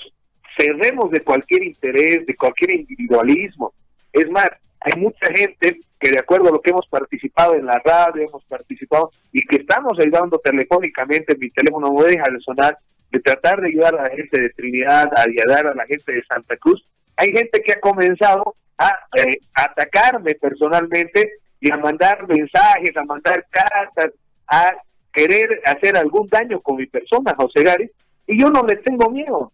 cerremos 0.57 1.11
de 1.11 1.21
cualquier 1.21 1.63
interés, 1.63 2.25
de 2.25 2.35
cualquier 2.35 2.71
individualismo. 2.71 3.73
Es 4.11 4.29
más, 4.29 4.49
hay 4.81 4.99
mucha 4.99 5.27
gente 5.35 5.79
que 6.03 6.11
de 6.11 6.19
acuerdo 6.19 6.49
a 6.49 6.51
lo 6.51 6.61
que 6.61 6.71
hemos 6.71 6.85
participado 6.87 7.55
en 7.55 7.65
la 7.65 7.79
radio, 7.79 8.23
hemos 8.23 8.43
participado 8.43 9.11
y 9.31 9.39
que 9.45 9.57
estamos 9.57 9.97
ayudando 9.97 10.37
telefónicamente, 10.39 11.37
mi 11.37 11.49
teléfono 11.49 11.93
no 11.93 12.03
deja 12.03 12.25
de 12.29 12.41
sonar, 12.41 12.77
de 13.09 13.21
tratar 13.21 13.61
de 13.61 13.69
ayudar 13.69 13.95
a 13.95 14.03
la 14.03 14.09
gente 14.09 14.41
de 14.41 14.49
Trinidad, 14.49 15.09
a 15.15 15.21
ayudar 15.21 15.67
a 15.67 15.73
la 15.73 15.85
gente 15.85 16.11
de 16.11 16.21
Santa 16.25 16.57
Cruz. 16.57 16.85
Hay 17.15 17.29
gente 17.29 17.61
que 17.61 17.71
ha 17.71 17.79
comenzado 17.79 18.55
a 18.77 18.99
eh, 19.15 19.37
atacarme 19.53 20.35
personalmente 20.35 21.35
y 21.61 21.71
a 21.71 21.77
mandar 21.77 22.27
mensajes, 22.27 22.97
a 22.97 23.05
mandar 23.05 23.45
cartas, 23.49 24.11
a 24.47 24.73
querer 25.13 25.61
hacer 25.63 25.95
algún 25.95 26.27
daño 26.27 26.59
con 26.59 26.75
mi 26.75 26.85
persona, 26.87 27.33
José 27.37 27.63
Gary, 27.63 27.89
y 28.27 28.41
yo 28.41 28.49
no 28.49 28.63
le 28.63 28.75
tengo 28.75 29.09
miedo. 29.09 29.53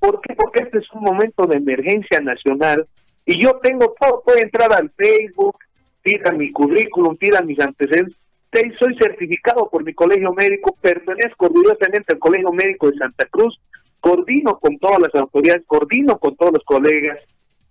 ¿Por 0.00 0.20
qué? 0.20 0.34
Porque 0.34 0.64
este 0.64 0.78
es 0.78 0.90
un 0.92 1.02
momento 1.02 1.46
de 1.46 1.58
emergencia 1.58 2.20
nacional 2.20 2.88
y 3.24 3.40
yo 3.40 3.60
tengo 3.62 3.94
todo, 4.00 4.22
puedo 4.24 4.38
entrar 4.38 4.72
al 4.72 4.90
Facebook, 4.90 5.56
pidan 6.06 6.38
mi 6.38 6.52
currículum, 6.52 7.16
pidan 7.16 7.46
mis 7.46 7.58
antecedentes. 7.58 8.16
Soy 8.78 8.96
certificado 8.96 9.68
por 9.68 9.84
mi 9.84 9.92
colegio 9.92 10.32
médico, 10.32 10.76
pertenezco 10.80 11.46
orgullosamente 11.46 12.14
al 12.14 12.18
Colegio 12.18 12.52
Médico 12.52 12.90
de 12.90 12.96
Santa 12.96 13.26
Cruz, 13.26 13.60
coordino 14.00 14.58
con 14.58 14.78
todas 14.78 15.00
las 15.00 15.14
autoridades, 15.20 15.64
coordino 15.66 16.16
con 16.18 16.36
todos 16.36 16.52
los 16.54 16.64
colegas, 16.64 17.18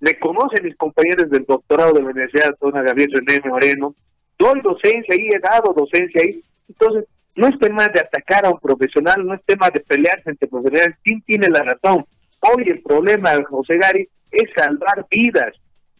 me 0.01 0.19
conocen 0.19 0.65
mis 0.65 0.75
compañeros 0.75 1.29
del 1.31 1.45
doctorado 1.45 1.93
de 1.93 2.01
la 2.01 2.09
Universidad 2.09 2.55
de 2.59 2.83
Gabriel 2.83 3.23
René 3.25 3.49
Moreno, 3.49 3.95
doy 4.37 4.61
docencia 4.61 5.15
ahí, 5.15 5.29
he 5.29 5.39
dado 5.39 5.73
docencia 5.73 6.21
ahí. 6.23 6.43
Entonces, 6.67 7.05
no 7.35 7.47
es 7.47 7.57
tema 7.57 7.87
de 7.87 8.01
atacar 8.01 8.45
a 8.45 8.51
un 8.51 8.59
profesional, 8.59 9.25
no 9.25 9.33
es 9.33 9.43
tema 9.45 9.69
de 9.69 9.79
pelearse 9.79 10.29
entre 10.29 10.49
profesionales. 10.49 10.97
¿Quién 11.03 11.21
tiene 11.21 11.47
la 11.47 11.63
razón? 11.63 12.05
Hoy 12.41 12.63
el 12.67 12.81
problema, 12.83 13.31
José 13.49 13.77
Gary, 13.77 14.07
es 14.29 14.49
salvar 14.55 15.07
vidas 15.09 15.55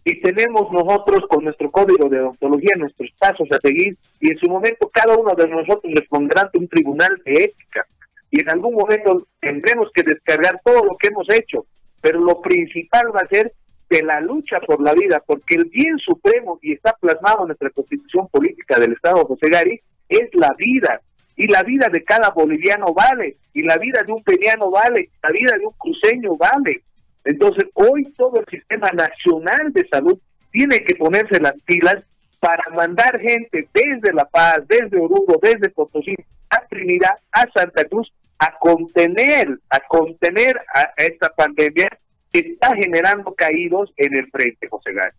y 0.07 0.21
tenemos 0.21 0.71
nosotros 0.71 1.25
con 1.27 1.43
nuestro 1.43 1.71
código 1.71 2.07
de 2.07 2.19
odontología 2.19 2.69
nuestros 2.77 3.09
pasos 3.17 3.47
a 3.51 3.57
seguir 3.57 3.97
y 4.19 4.31
en 4.31 4.37
su 4.37 4.47
momento 4.47 4.87
cada 4.93 5.17
uno 5.17 5.33
de 5.33 5.47
nosotros 5.47 5.91
responderá 5.95 6.43
ante 6.43 6.59
un 6.59 6.67
tribunal 6.67 7.09
de 7.25 7.33
ética. 7.45 7.87
Y 8.29 8.41
en 8.41 8.49
algún 8.51 8.75
momento 8.75 9.27
tendremos 9.41 9.89
que 9.95 10.03
descargar 10.03 10.61
todo 10.63 10.85
lo 10.85 10.95
que 10.97 11.07
hemos 11.07 11.27
hecho, 11.31 11.65
pero 12.01 12.19
lo 12.19 12.39
principal 12.39 13.07
va 13.15 13.21
a 13.21 13.27
ser 13.27 13.51
de 13.89 14.03
la 14.03 14.21
lucha 14.21 14.59
por 14.59 14.79
la 14.79 14.93
vida, 14.93 15.23
porque 15.25 15.55
el 15.55 15.65
bien 15.65 15.97
supremo 15.97 16.59
y 16.61 16.73
está 16.73 16.93
plasmado 16.93 17.41
en 17.41 17.47
nuestra 17.47 17.71
constitución 17.71 18.27
política 18.27 18.79
del 18.79 18.93
Estado 18.93 19.25
José 19.25 19.49
Gari 19.49 19.81
es 20.07 20.29
la 20.33 20.53
vida. 20.55 21.01
Y 21.35 21.51
la 21.51 21.63
vida 21.63 21.87
de 21.91 22.03
cada 22.03 22.29
boliviano 22.29 22.93
vale 22.93 23.37
y 23.53 23.63
la 23.63 23.77
vida 23.77 24.03
de 24.05 24.13
un 24.13 24.23
peñano 24.23 24.69
vale, 24.69 25.09
la 25.21 25.31
vida 25.31 25.57
de 25.57 25.65
un 25.65 25.73
cruceño 25.73 26.37
vale 26.37 26.83
entonces, 27.25 27.65
hoy 27.73 28.13
todo 28.17 28.39
el 28.39 28.45
sistema 28.45 28.89
nacional 28.91 29.73
de 29.73 29.87
salud 29.87 30.17
tiene 30.51 30.79
que 30.79 30.95
ponerse 30.95 31.39
las 31.41 31.53
pilas 31.65 32.03
para 32.39 32.63
mandar 32.73 33.19
gente 33.19 33.67
desde 33.73 34.13
La 34.13 34.25
Paz, 34.25 34.59
desde 34.67 34.97
Oruro, 34.97 35.39
desde 35.41 35.69
Potosí, 35.69 36.15
a 36.49 36.65
Trinidad, 36.67 37.17
a 37.31 37.45
Santa 37.53 37.83
Cruz, 37.85 38.11
a 38.39 38.57
contener, 38.59 39.59
a 39.69 39.79
contener 39.87 40.59
a 40.73 40.93
esta 40.97 41.29
pandemia 41.29 41.89
está 42.39 42.75
generando 42.75 43.33
caídos 43.33 43.91
en 43.97 44.17
el 44.17 44.29
frente, 44.29 44.67
José 44.67 44.93
Gálvez. 44.93 45.15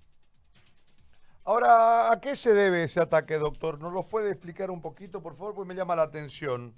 Ahora, 1.45 2.13
¿a 2.13 2.21
qué 2.21 2.35
se 2.35 2.53
debe 2.55 2.85
ese 2.85 3.01
ataque, 3.01 3.35
doctor? 3.39 3.79
¿Nos 3.79 3.93
lo 3.93 4.09
puede 4.09 4.31
explicar 4.31 4.71
un 4.71 4.83
poquito, 4.83 5.23
por 5.23 5.37
favor? 5.37 5.55
Pues 5.55 5.69
me 5.69 5.75
llama 5.75 5.95
la 5.95 6.03
atención. 6.03 6.75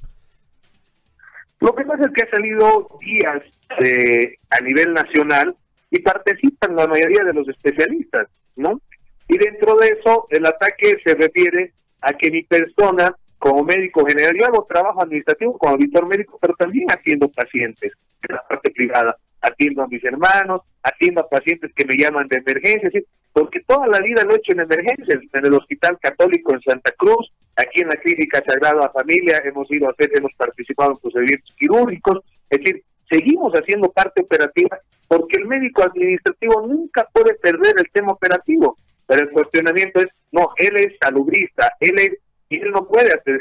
Lo 1.61 1.75
que 1.75 1.85
pasa 1.85 2.05
es 2.05 2.13
que 2.13 2.23
ha 2.23 2.31
salido 2.31 2.89
días 3.01 3.43
eh, 3.85 4.37
a 4.51 4.63
nivel 4.63 4.93
nacional 4.93 5.57
y 5.91 6.01
participan 6.01 6.77
la 6.77 6.87
mayoría 6.87 7.25
de 7.25 7.33
los 7.33 7.49
especialistas, 7.49 8.29
¿no? 8.57 8.81
Y 9.29 9.39
dentro 9.39 9.77
de 9.77 9.89
eso, 9.89 10.27
el 10.31 10.47
ataque 10.47 10.99
se 11.05 11.15
refiere 11.15 11.73
a 12.01 12.13
que 12.13 12.31
mi 12.31 12.43
persona, 12.45 13.15
como 13.39 13.65
médico 13.65 14.05
general, 14.07 14.37
yo 14.39 14.47
hago 14.47 14.67
trabajo 14.69 15.03
administrativo 15.03 15.59
como 15.59 15.73
auditor 15.73 16.07
médico, 16.07 16.39
pero 16.41 16.55
también 16.55 16.91
atiendo 16.91 17.29
pacientes 17.29 17.93
en 18.29 18.35
la 18.35 18.43
parte 18.47 18.71
privada 18.71 19.17
atiendo 19.41 19.83
a 19.83 19.89
mis 19.89 20.03
hermanos, 20.05 20.63
atiendo 20.83 21.21
a 21.21 21.29
pacientes 21.29 21.73
que 21.75 21.85
me 21.85 21.97
llaman 21.97 22.29
de 22.29 22.39
emergencia, 22.39 22.91
porque 23.39 23.61
toda 23.61 23.87
la 23.87 24.01
vida 24.01 24.25
lo 24.25 24.33
he 24.33 24.39
hecho 24.39 24.51
en 24.51 24.61
emergencias, 24.61 25.21
en 25.33 25.47
el 25.47 25.55
Hospital 25.55 25.97
Católico 26.03 26.55
en 26.55 26.61
Santa 26.63 26.91
Cruz, 26.99 27.33
aquí 27.55 27.83
en 27.83 27.89
la 27.89 27.95
Clínica 27.95 28.43
Sagrada 28.45 28.91
Familia, 28.91 29.41
hemos 29.45 29.71
ido 29.71 29.87
a 29.87 29.93
hacer, 29.93 30.11
hemos 30.17 30.33
participado 30.37 30.91
en 30.91 30.99
procedimientos 30.99 31.55
quirúrgicos, 31.57 32.19
es 32.51 32.59
decir, 32.59 32.83
seguimos 33.09 33.53
haciendo 33.53 33.93
parte 33.93 34.23
operativa 34.23 34.81
porque 35.07 35.39
el 35.39 35.47
médico 35.47 35.85
administrativo 35.85 36.67
nunca 36.67 37.07
puede 37.13 37.35
perder 37.35 37.77
el 37.79 37.89
tema 37.93 38.11
operativo, 38.11 38.77
pero 39.07 39.23
el 39.23 39.31
cuestionamiento 39.31 40.01
es, 40.01 40.09
no, 40.33 40.49
él 40.57 40.77
es 40.77 40.97
salubrista, 41.01 41.73
él 41.79 41.97
es, 41.97 42.19
y 42.49 42.57
él 42.57 42.73
no 42.73 42.89
puede 42.89 43.15
hacer, 43.15 43.41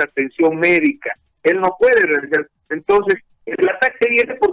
atención 0.00 0.56
médica, 0.56 1.18
él 1.42 1.60
no 1.60 1.76
puede 1.80 2.00
realizar, 2.00 2.46
entonces 2.70 3.20
el 3.44 3.68
ataque 3.68 4.08
viene 4.08 4.34
estamos 4.34 4.51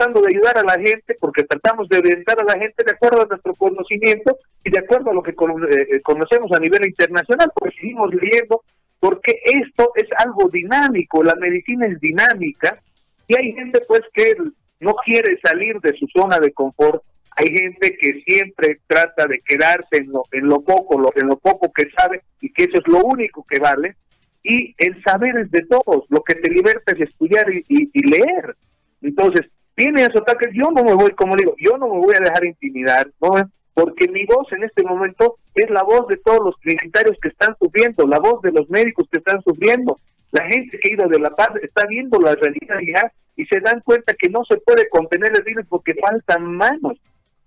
tratando 0.00 0.22
de 0.22 0.34
ayudar 0.34 0.56
a 0.56 0.62
la 0.62 0.82
gente, 0.82 1.14
porque 1.20 1.44
tratamos 1.44 1.86
de 1.88 1.98
orientar 1.98 2.40
a 2.40 2.44
la 2.44 2.58
gente 2.58 2.82
de 2.84 2.92
acuerdo 2.92 3.22
a 3.22 3.26
nuestro 3.26 3.54
conocimiento 3.54 4.38
y 4.64 4.70
de 4.70 4.78
acuerdo 4.78 5.10
a 5.10 5.14
lo 5.14 5.22
que 5.22 5.32
eh, 5.32 5.86
eh, 5.92 6.00
conocemos 6.00 6.50
a 6.52 6.58
nivel 6.58 6.86
internacional, 6.86 7.52
porque 7.54 7.76
seguimos 7.76 8.08
leyendo, 8.14 8.62
porque 8.98 9.38
esto 9.44 9.92
es 9.96 10.06
algo 10.16 10.48
dinámico, 10.48 11.22
la 11.22 11.34
medicina 11.34 11.86
es 11.86 12.00
dinámica 12.00 12.80
y 13.28 13.36
hay 13.36 13.52
gente 13.52 13.82
pues 13.86 14.00
que 14.14 14.34
no 14.80 14.94
quiere 15.04 15.38
salir 15.44 15.78
de 15.80 15.92
su 15.98 16.06
zona 16.16 16.38
de 16.38 16.52
confort, 16.52 17.02
hay 17.36 17.48
gente 17.48 17.96
que 18.00 18.22
siempre 18.26 18.80
trata 18.86 19.26
de 19.26 19.40
quedarse 19.46 19.98
en 19.98 20.12
lo, 20.12 20.24
en 20.32 20.48
lo 20.48 20.62
poco, 20.62 21.12
en 21.14 21.26
lo 21.26 21.36
poco 21.36 21.70
que 21.72 21.90
sabe 21.96 22.22
y 22.40 22.50
que 22.52 22.64
eso 22.64 22.78
es 22.78 22.88
lo 22.88 23.04
único 23.04 23.44
que 23.46 23.58
vale, 23.58 23.96
y 24.42 24.74
el 24.78 25.02
saber 25.02 25.36
es 25.38 25.50
de 25.50 25.66
todos, 25.66 26.04
lo 26.08 26.22
que 26.22 26.36
te 26.36 26.50
liberta 26.50 26.92
es 26.92 27.02
estudiar 27.02 27.46
y, 27.50 28.10
leer. 28.10 28.56
Entonces, 29.02 29.46
tiene 29.74 30.02
esos 30.02 30.20
ataques, 30.22 30.50
yo 30.52 30.70
no 30.70 30.84
me 30.84 30.94
voy, 30.94 31.10
como 31.12 31.36
digo, 31.36 31.54
yo 31.58 31.78
no 31.78 31.86
me 31.86 31.98
voy 31.98 32.14
a 32.16 32.24
dejar 32.24 32.44
intimidar, 32.44 33.10
¿no? 33.20 33.34
porque 33.74 34.08
mi 34.08 34.24
voz 34.26 34.46
en 34.52 34.64
este 34.64 34.82
momento 34.82 35.36
es 35.54 35.70
la 35.70 35.82
voz 35.82 36.06
de 36.08 36.18
todos 36.18 36.40
los 36.44 36.54
trinitarios 36.60 37.16
que 37.22 37.28
están 37.28 37.56
sufriendo, 37.58 38.06
la 38.06 38.18
voz 38.18 38.42
de 38.42 38.52
los 38.52 38.68
médicos 38.68 39.06
que 39.10 39.18
están 39.18 39.40
sufriendo. 39.42 39.98
La 40.32 40.44
gente 40.44 40.78
que 40.78 40.90
ha 40.90 40.94
ido 40.94 41.08
de 41.08 41.18
La 41.18 41.30
Paz 41.30 41.50
está 41.62 41.86
viendo 41.88 42.20
la 42.20 42.34
realidad 42.34 42.76
ya 42.86 43.10
y 43.36 43.46
se 43.46 43.58
dan 43.60 43.80
cuenta 43.80 44.14
que 44.14 44.28
no 44.28 44.44
se 44.44 44.58
puede 44.58 44.88
contener 44.90 45.32
el 45.34 45.42
virus 45.42 45.66
porque 45.68 45.94
faltan 45.94 46.44
manos. 46.44 46.98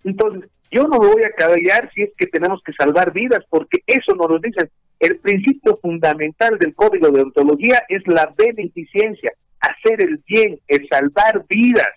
Entonces, 0.03 0.49
yo 0.71 0.83
no 0.83 0.97
me 0.97 1.07
voy 1.07 1.23
a 1.23 1.31
caballar 1.31 1.91
si 1.93 2.01
es 2.01 2.09
que 2.17 2.25
tenemos 2.25 2.61
que 2.65 2.73
salvar 2.73 3.13
vidas, 3.13 3.45
porque 3.49 3.83
eso 3.85 4.15
nos 4.15 4.29
lo 4.29 4.39
dicen 4.39 4.69
el 4.99 5.17
principio 5.19 5.77
fundamental 5.81 6.57
del 6.57 6.73
código 6.73 7.09
de 7.09 7.21
ontología 7.21 7.83
es 7.89 8.01
la 8.07 8.33
beneficencia, 8.37 9.33
hacer 9.59 10.01
el 10.01 10.19
bien, 10.25 10.59
es 10.67 10.87
salvar 10.89 11.45
vidas. 11.47 11.93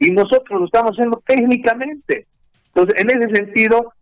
Y 0.00 0.10
nosotros 0.10 0.58
lo 0.58 0.64
estamos 0.64 0.92
haciendo 0.92 1.22
técnicamente. 1.24 2.26
Entonces, 2.74 3.00
en 3.00 3.10
ese 3.10 3.34
sentido, 3.36 3.92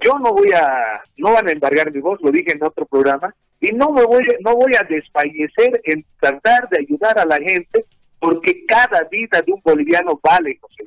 yo 0.00 0.18
no 0.18 0.32
voy 0.32 0.50
a, 0.52 1.02
no 1.18 1.32
van 1.34 1.48
a 1.48 1.52
embargar 1.52 1.92
mi 1.92 2.00
voz, 2.00 2.20
lo 2.22 2.32
dije 2.32 2.52
en 2.52 2.64
otro 2.64 2.86
programa, 2.86 3.32
y 3.60 3.72
no 3.72 3.92
me 3.92 4.04
voy, 4.04 4.26
no 4.40 4.56
voy 4.56 4.72
a 4.74 4.82
desfallecer 4.82 5.80
en 5.84 6.04
tratar 6.18 6.68
de 6.68 6.80
ayudar 6.80 7.18
a 7.18 7.24
la 7.24 7.36
gente, 7.36 7.84
porque 8.18 8.64
cada 8.66 9.04
vida 9.04 9.40
de 9.40 9.52
un 9.52 9.60
boliviano 9.62 10.18
vale, 10.22 10.58
José 10.60 10.82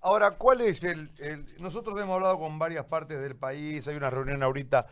Ahora, 0.00 0.32
¿cuál 0.32 0.60
es 0.60 0.84
el, 0.84 1.08
Nosotros 1.60 1.98
hemos 1.98 2.16
hablado 2.16 2.38
con 2.38 2.58
varias 2.58 2.84
partes 2.84 3.18
del 3.22 3.36
país, 3.36 3.88
hay 3.88 3.96
una 3.96 4.10
reunión 4.10 4.42
ahorita 4.42 4.86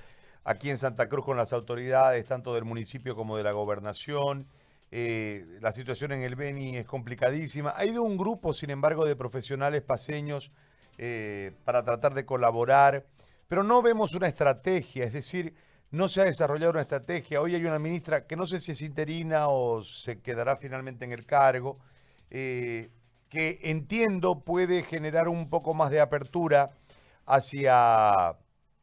aquí 0.45 0.71
en 0.71 0.79
Santa 0.79 1.09
Cruz 1.11 1.27
con 1.27 1.37
las 1.37 1.53
autoridades, 1.53 2.27
tanto 2.27 2.55
del 2.55 2.64
municipio 2.64 3.14
como 3.14 3.37
de 3.37 3.43
la 3.43 3.53
gobernación. 3.53 4.47
Eh, 4.94 5.59
la 5.62 5.72
situación 5.72 6.12
en 6.12 6.22
el 6.22 6.37
Beni 6.37 6.76
es 6.76 6.87
complicadísima. 6.87 7.72
Ha 7.74 7.87
ido 7.87 8.02
un 8.02 8.18
grupo, 8.18 8.52
sin 8.52 8.68
embargo, 8.68 9.07
de 9.07 9.16
profesionales 9.16 9.81
paseños 9.83 10.52
eh, 10.98 11.52
para 11.64 11.83
tratar 11.83 12.12
de 12.12 12.26
colaborar, 12.26 13.07
pero 13.48 13.62
no 13.62 13.81
vemos 13.81 14.14
una 14.14 14.28
estrategia, 14.28 15.05
es 15.05 15.14
decir, 15.14 15.55
no 15.90 16.11
se 16.11 16.20
ha 16.20 16.24
desarrollado 16.24 16.72
una 16.72 16.83
estrategia. 16.83 17.40
Hoy 17.40 17.55
hay 17.55 17.64
una 17.64 17.78
ministra 17.78 18.26
que 18.26 18.37
no 18.37 18.46
sé 18.46 18.61
si 18.61 18.72
es 18.72 18.83
interina 18.83 19.48
o 19.48 19.83
se 19.83 20.20
quedará 20.20 20.57
finalmente 20.59 21.07
en 21.07 21.12
el 21.12 21.24
cargo. 21.24 21.78
Eh, 22.31 22.90
que 23.31 23.61
entiendo 23.62 24.40
puede 24.40 24.83
generar 24.83 25.26
un 25.28 25.48
poco 25.48 25.72
más 25.72 25.90
de 25.90 26.00
apertura 26.00 26.68
hacia 27.24 28.37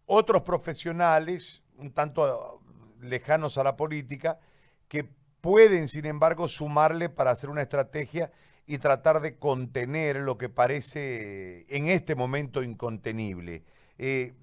otros 0.08 0.42
profesionales, 0.42 1.62
un 1.78 1.92
tanto 1.94 2.62
lejanos 3.00 3.60
a 3.60 3.64
la 3.64 3.76
política, 3.76 4.40
que 4.88 5.08
pueden, 5.42 5.88
sin 5.88 6.06
embargo, 6.06 6.48
sumarle 6.48 7.10
para 7.10 7.32
hacer 7.32 7.50
una 7.50 7.62
estrategia 7.62 8.32
y 8.68 8.78
tratar 8.78 9.22
de 9.22 9.36
contener 9.38 10.18
lo 10.18 10.38
que 10.38 10.50
parece 10.50 11.66
en 11.70 11.88
este 11.88 12.16
momento 12.16 12.62
incontenible. 12.62 13.64
Eh, 13.98 14.34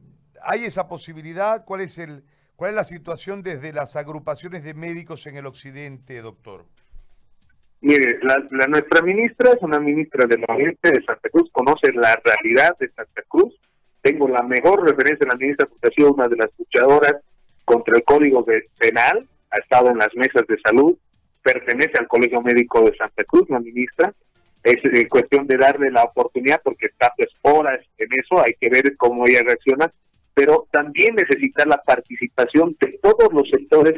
¿Hay 0.43 0.65
esa 0.65 0.89
posibilidad? 0.89 1.65
¿Cuál 1.65 1.83
es, 1.83 1.99
el, 1.99 2.25
¿Cuál 2.57 2.71
es 2.71 2.77
la 2.77 2.85
situación 2.85 3.43
desde 3.43 3.73
las 3.73 3.97
agrupaciones 3.97 4.65
de 4.65 4.75
médicos 4.75 5.27
en 5.27 5.37
el 5.37 5.47
occidente, 5.47 6.21
doctor? 6.23 6.65
Mire, 7.81 8.19
la, 8.23 8.67
nuestra 8.67 9.03
ministra 9.03 9.53
es 9.53 9.63
una 9.63 9.79
ministra 9.79 10.27
de 10.27 10.39
la 10.39 10.55
Oriente 10.55 10.91
de 10.91 11.05
Santa 11.05 11.29
Cruz, 11.29 11.49
conoce 11.53 11.93
la 11.93 12.21
realidad 12.25 12.77
de 12.79 12.89
Santa 12.91 13.23
Cruz. 13.29 13.55
Tengo 14.03 14.29
la 14.29 14.43
mejor 14.43 14.83
referencia 14.85 15.19
de 15.21 15.29
la 15.29 15.37
ministra 15.37 15.67
porque 15.67 15.89
ha 15.89 15.91
sido 15.91 16.13
una 16.13 16.27
de 16.27 16.37
las 16.37 16.51
luchadoras 16.59 17.17
contra 17.65 17.97
el 17.97 18.03
Código 18.05 18.45
Penal, 18.79 19.29
ha 19.57 19.63
estado 19.63 19.91
en 19.91 19.99
las 19.99 20.15
mesas 20.15 20.47
de 20.49 20.59
salud, 20.61 20.97
pertenece 21.43 21.93
al 21.99 22.09
Colegio 22.09 22.41
Médico 22.43 22.83
de 22.83 22.97
Santa 22.97 23.25
Cruz, 23.25 23.49
la 23.49 23.61
ministra. 23.61 24.13
Es 24.63 24.79
eh, 24.85 25.09
cuestión 25.09 25.47
de 25.47 25.57
darle 25.57 25.91
la 25.91 26.05
oportunidad 26.05 26.61
porque 26.63 26.87
está 26.87 27.13
pues 27.17 27.29
horas 27.43 27.81
en 27.99 28.09
eso, 28.13 28.43
hay 28.43 28.55
que 28.61 28.69
ver 28.69 28.97
cómo 28.97 29.27
ella 29.27 29.43
reacciona, 29.45 29.93
pero 30.35 30.67
también 30.73 31.15
necesita 31.15 31.65
la 31.65 31.79
participación 31.79 32.77
de 32.81 32.99
todos 33.01 33.33
los 33.33 33.49
sectores 33.49 33.95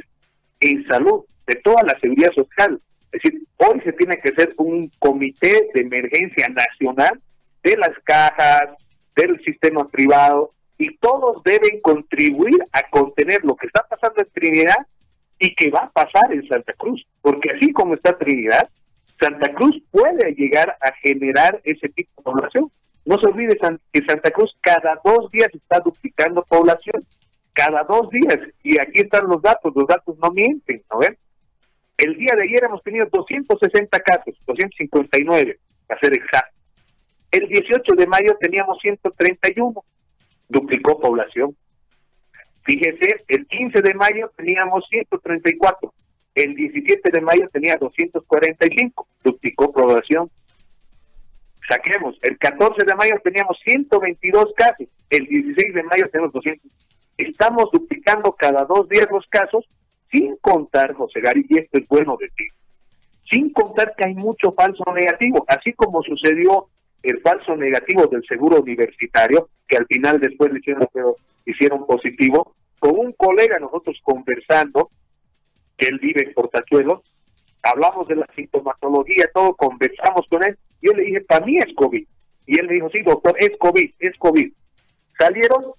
en 0.60 0.86
salud, 0.86 1.24
de 1.46 1.54
toda 1.56 1.82
la 1.82 1.98
seguridad 2.00 2.32
social 2.34 2.80
es 3.12 3.22
decir, 3.22 3.42
hoy 3.56 3.80
se 3.82 3.92
tiene 3.94 4.20
que 4.20 4.30
hacer 4.30 4.54
un 4.58 4.90
comité 4.98 5.70
de 5.74 5.80
emergencia 5.80 6.46
nacional 6.48 7.20
de 7.62 7.76
las 7.76 7.92
cajas, 8.04 8.70
del 9.16 9.40
sistema 9.44 9.88
privado, 9.88 10.52
y 10.76 10.96
todos 10.98 11.42
deben 11.42 11.80
contribuir 11.80 12.58
a 12.72 12.82
contener 12.90 13.42
lo 13.44 13.56
que 13.56 13.66
está 13.66 13.84
pasando 13.88 14.20
en 14.20 14.28
Trinidad 14.32 14.86
y 15.38 15.54
que 15.54 15.70
va 15.70 15.80
a 15.80 15.90
pasar 15.90 16.32
en 16.32 16.46
Santa 16.48 16.72
Cruz, 16.74 17.06
porque 17.22 17.50
así 17.54 17.72
como 17.72 17.94
está 17.94 18.16
Trinidad, 18.18 18.68
Santa 19.20 19.52
Cruz 19.54 19.80
puede 19.90 20.32
llegar 20.34 20.76
a 20.80 20.92
generar 21.02 21.60
ese 21.64 21.88
tipo 21.88 22.10
de 22.16 22.22
población. 22.22 22.70
No 23.04 23.18
se 23.18 23.26
olvide 23.26 23.58
que 23.92 24.04
Santa 24.06 24.30
Cruz 24.30 24.56
cada 24.60 25.00
dos 25.04 25.30
días 25.30 25.48
está 25.52 25.80
duplicando 25.80 26.44
población, 26.44 27.04
cada 27.52 27.82
dos 27.84 28.10
días, 28.10 28.38
y 28.62 28.78
aquí 28.78 29.00
están 29.00 29.26
los 29.26 29.42
datos, 29.42 29.72
los 29.74 29.86
datos 29.86 30.16
no 30.18 30.30
mienten, 30.30 30.82
¿no 30.90 30.98
ven? 30.98 31.16
El 31.96 32.16
día 32.16 32.34
de 32.36 32.44
ayer 32.44 32.62
hemos 32.64 32.82
tenido 32.82 33.06
260 33.10 33.98
casos, 34.00 34.34
259, 34.46 35.58
para 35.86 36.00
ser 36.00 36.14
exacto. 36.14 36.56
El 37.32 37.48
18 37.48 37.94
de 37.96 38.06
mayo 38.06 38.36
teníamos 38.40 38.78
131, 38.80 39.84
duplicó 40.48 41.00
población. 41.00 41.56
Fíjese, 42.68 43.24
el 43.28 43.46
15 43.46 43.80
de 43.80 43.94
mayo 43.94 44.30
teníamos 44.36 44.84
134, 44.90 45.90
el 46.34 46.54
17 46.54 47.10
de 47.10 47.20
mayo 47.22 47.48
tenía 47.50 47.78
245, 47.78 49.08
duplicó 49.24 49.72
población. 49.72 50.30
Saquemos, 51.66 52.18
el 52.20 52.36
14 52.36 52.84
de 52.84 52.94
mayo 52.94 53.14
teníamos 53.24 53.58
122 53.64 54.52
casos, 54.54 54.86
el 55.08 55.24
16 55.24 55.74
de 55.76 55.82
mayo 55.84 56.10
tenemos 56.12 56.30
200. 56.34 56.70
Estamos 57.16 57.70
duplicando 57.72 58.32
cada 58.32 58.66
dos 58.66 58.86
días 58.90 59.08
los 59.10 59.26
casos 59.28 59.66
sin 60.12 60.36
contar, 60.36 60.92
José 60.92 61.22
Gary, 61.22 61.46
y 61.48 61.60
esto 61.60 61.78
es 61.78 61.88
bueno 61.88 62.18
de 62.20 62.28
ti, 62.36 62.48
sin 63.30 63.50
contar 63.54 63.94
que 63.96 64.08
hay 64.08 64.14
mucho 64.14 64.52
falso 64.52 64.84
negativo, 64.94 65.42
así 65.48 65.72
como 65.72 66.02
sucedió 66.02 66.66
el 67.02 67.18
falso 67.22 67.56
negativo 67.56 68.06
del 68.08 68.22
seguro 68.26 68.60
universitario, 68.60 69.48
que 69.66 69.78
al 69.78 69.86
final 69.86 70.20
después 70.20 70.52
le 70.52 70.58
hicieron, 70.58 70.86
pero 70.92 71.16
hicieron 71.44 71.86
positivo, 71.86 72.54
con 72.78 72.98
un 72.98 73.12
colega 73.12 73.58
nosotros 73.58 73.98
conversando, 74.02 74.90
que 75.76 75.86
él 75.86 75.98
vive 76.00 76.24
en 76.24 76.34
Portachuelos, 76.34 77.00
hablamos 77.62 78.08
de 78.08 78.16
la 78.16 78.28
sintomatología, 78.34 79.30
todo, 79.32 79.54
conversamos 79.54 80.26
con 80.28 80.44
él. 80.44 80.56
Yo 80.80 80.92
le 80.92 81.04
dije, 81.04 81.20
para 81.22 81.44
mí 81.44 81.56
es 81.58 81.74
COVID. 81.74 82.06
Y 82.46 82.58
él 82.58 82.66
me 82.66 82.74
dijo, 82.74 82.88
sí, 82.90 83.02
doctor, 83.02 83.36
es 83.38 83.50
COVID, 83.58 83.90
es 83.98 84.16
COVID. 84.18 84.52
Salieron 85.18 85.72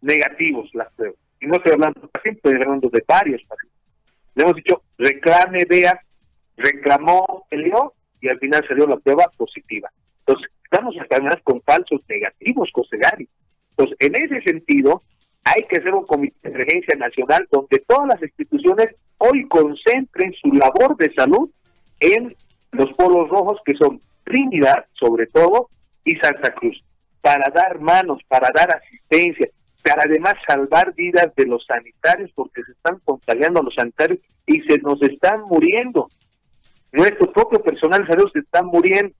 negativos 0.00 0.68
las 0.74 0.92
pruebas. 0.94 1.18
Y 1.40 1.46
no 1.46 1.54
estoy 1.54 1.72
hablando 1.72 2.00
de 2.00 2.08
pacientes, 2.08 2.44
estoy 2.44 2.62
hablando 2.62 2.88
de 2.88 3.04
varios 3.06 3.42
pacientes. 3.44 3.80
Le 4.34 4.42
hemos 4.44 4.56
dicho, 4.56 4.82
reclame, 4.98 5.64
vea, 5.68 6.00
reclamó, 6.56 7.46
peleó, 7.48 7.94
y 8.20 8.28
al 8.28 8.38
final 8.38 8.64
salió 8.66 8.86
la 8.86 8.96
prueba 8.96 9.24
positiva. 9.36 9.90
Entonces, 10.20 10.50
estamos 10.62 10.94
además 11.10 11.36
con 11.44 11.60
falsos 11.62 12.00
negativos, 12.08 12.70
Cosegari. 12.72 13.28
Entonces, 13.76 13.96
en 14.00 14.22
ese 14.22 14.40
sentido, 14.42 15.02
hay 15.44 15.62
que 15.68 15.78
hacer 15.78 15.92
un 15.92 16.06
comité 16.06 16.36
de 16.42 16.54
emergencia 16.54 16.96
nacional 16.96 17.46
donde 17.50 17.82
todas 17.86 18.08
las 18.08 18.22
instituciones 18.22 18.88
hoy 19.18 19.46
concentren 19.48 20.32
su 20.34 20.52
labor 20.52 20.96
de 20.96 21.12
salud 21.14 21.50
en 22.00 22.34
los 22.72 22.92
polos 22.94 23.28
rojos 23.28 23.60
que 23.64 23.74
son 23.74 24.00
Trinidad, 24.24 24.86
sobre 24.94 25.26
todo, 25.26 25.68
y 26.04 26.16
Santa 26.16 26.54
Cruz, 26.54 26.82
para 27.20 27.50
dar 27.52 27.78
manos, 27.80 28.22
para 28.26 28.48
dar 28.54 28.70
asistencia, 28.76 29.48
para 29.82 30.02
además 30.04 30.34
salvar 30.46 30.94
vidas 30.94 31.34
de 31.36 31.46
los 31.46 31.64
sanitarios, 31.66 32.30
porque 32.34 32.62
se 32.64 32.72
están 32.72 33.00
contagiando 33.04 33.62
los 33.62 33.74
sanitarios 33.74 34.20
y 34.46 34.60
se 34.62 34.78
nos 34.78 35.00
están 35.02 35.42
muriendo. 35.42 36.08
Nuestro 36.92 37.30
propio 37.32 37.62
personal 37.62 38.02
de 38.02 38.14
salud 38.14 38.30
se 38.32 38.38
está 38.40 38.62
muriendo. 38.62 39.14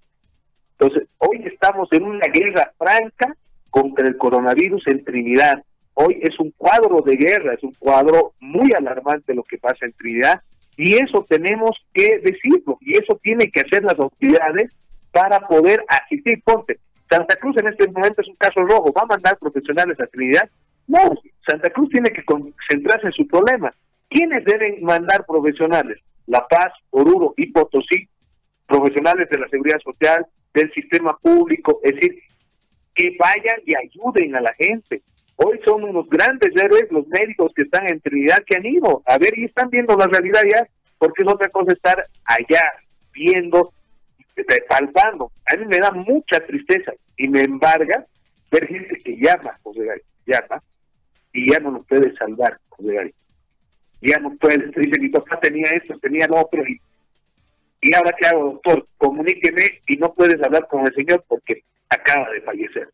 Entonces, 0.79 1.09
hoy 1.19 1.43
estamos 1.45 1.89
en 1.93 2.05
una 2.05 2.27
guerra 2.29 2.73
franca 2.79 3.35
contra 3.75 4.07
el 4.07 4.17
coronavirus 4.17 4.87
en 4.87 5.05
Trinidad. 5.05 5.65
Hoy 5.95 6.21
es 6.23 6.39
un 6.39 6.53
cuadro 6.57 7.03
de 7.05 7.17
guerra, 7.17 7.55
es 7.55 7.63
un 7.65 7.75
cuadro 7.75 8.35
muy 8.39 8.71
alarmante 8.73 9.35
lo 9.35 9.43
que 9.43 9.59
pasa 9.59 9.85
en 9.85 9.93
Trinidad 9.95 10.41
y 10.77 10.95
eso 10.95 11.27
tenemos 11.29 11.73
que 11.93 12.21
decirlo 12.21 12.79
y 12.81 12.93
eso 12.93 13.19
tiene 13.21 13.51
que 13.51 13.63
hacer 13.63 13.83
las 13.83 13.99
autoridades 13.99 14.71
para 15.11 15.41
poder 15.41 15.85
asistir. 15.89 16.41
Ponte, 16.45 16.79
Santa 17.11 17.35
Cruz 17.35 17.57
en 17.57 17.67
este 17.67 17.91
momento 17.91 18.23
es 18.23 18.29
un 18.29 18.37
caso 18.37 18.61
rojo, 18.61 18.93
¿va 18.93 19.03
a 19.03 19.07
mandar 19.07 19.37
profesionales 19.39 19.99
a 19.99 20.07
Trinidad? 20.07 20.49
No, 20.87 21.13
Santa 21.45 21.69
Cruz 21.71 21.89
tiene 21.91 22.11
que 22.11 22.25
concentrarse 22.25 23.09
en 23.09 23.13
su 23.13 23.27
problema. 23.27 23.75
¿Quiénes 24.09 24.45
deben 24.45 24.85
mandar 24.85 25.27
profesionales? 25.27 25.99
La 26.29 26.47
Paz, 26.47 26.73
Oruro 26.91 27.35
y 27.37 27.51
Potosí, 27.51 28.09
profesionales 28.69 29.29
de 29.31 29.39
la 29.39 29.49
seguridad 29.49 29.81
social, 29.81 30.25
del 30.55 30.73
sistema 30.73 31.19
público, 31.21 31.81
es 31.83 31.97
decir, 31.97 32.23
que 32.95 33.17
vayan 33.19 33.61
y 33.67 33.75
ayuden 33.75 34.37
a 34.37 34.41
la 34.41 34.55
gente. 34.55 35.03
Hoy 35.37 35.61
son 35.65 35.85
unos 35.85 36.09
grandes 36.09 36.51
héroes 36.55 36.87
los 36.91 37.07
médicos 37.09 37.53
que 37.55 37.63
están 37.63 37.89
en 37.89 38.01
Trinidad 38.01 38.45
que 38.47 38.57
han 38.57 38.67
ido 38.67 39.03
a 39.07 39.19
ver 39.19 39.37
y 39.37 39.45
están 39.45 39.69
viendo 39.69 39.97
la 39.97 40.07
realidad 40.07 40.43
ya, 40.51 40.69
porque 40.99 41.23
es 41.25 41.29
otra 41.29 41.49
cosa 41.49 41.73
estar 41.73 42.05
allá, 42.25 42.63
viendo, 43.13 43.73
palpando. 44.69 45.33
A 45.53 45.57
mí 45.57 45.67
me 45.67 45.79
da 45.79 45.91
mucha 45.91 46.41
tristeza 46.47 46.93
y 47.17 47.29
me 47.29 47.41
embarga 47.41 48.07
ver 48.51 48.69
gente 48.69 49.01
que 49.03 49.17
llama, 49.17 49.59
José 49.63 49.81
llama, 50.27 50.63
y 51.33 51.51
ya 51.53 51.59
no 51.59 51.73
nos 51.73 51.87
puede 51.87 52.15
salvar, 52.17 52.59
José. 52.69 53.13
Ya 54.01 54.19
no 54.19 54.37
puede, 54.37 54.67
dice, 54.77 55.01
mi 55.01 55.09
papá 55.09 55.41
tenía 55.41 55.67
esto, 55.71 55.99
tenía 55.99 56.27
lo 56.29 56.43
otro, 56.43 56.63
y, 56.67 56.81
y 57.85 57.95
ahora 57.95 58.17
qué 58.19 58.27
hago, 58.29 58.45
doctor, 58.53 58.89
comuníqueme 58.97 59.83
y 59.87 59.99
no 59.99 60.15
puedes 60.15 60.43
hablar 60.43 60.67
con 60.69 60.87
el 60.87 60.95
señor 60.95 61.23
porque 61.29 61.65
acaba 61.91 62.31
de 62.31 62.41
fallecer. 62.41 62.89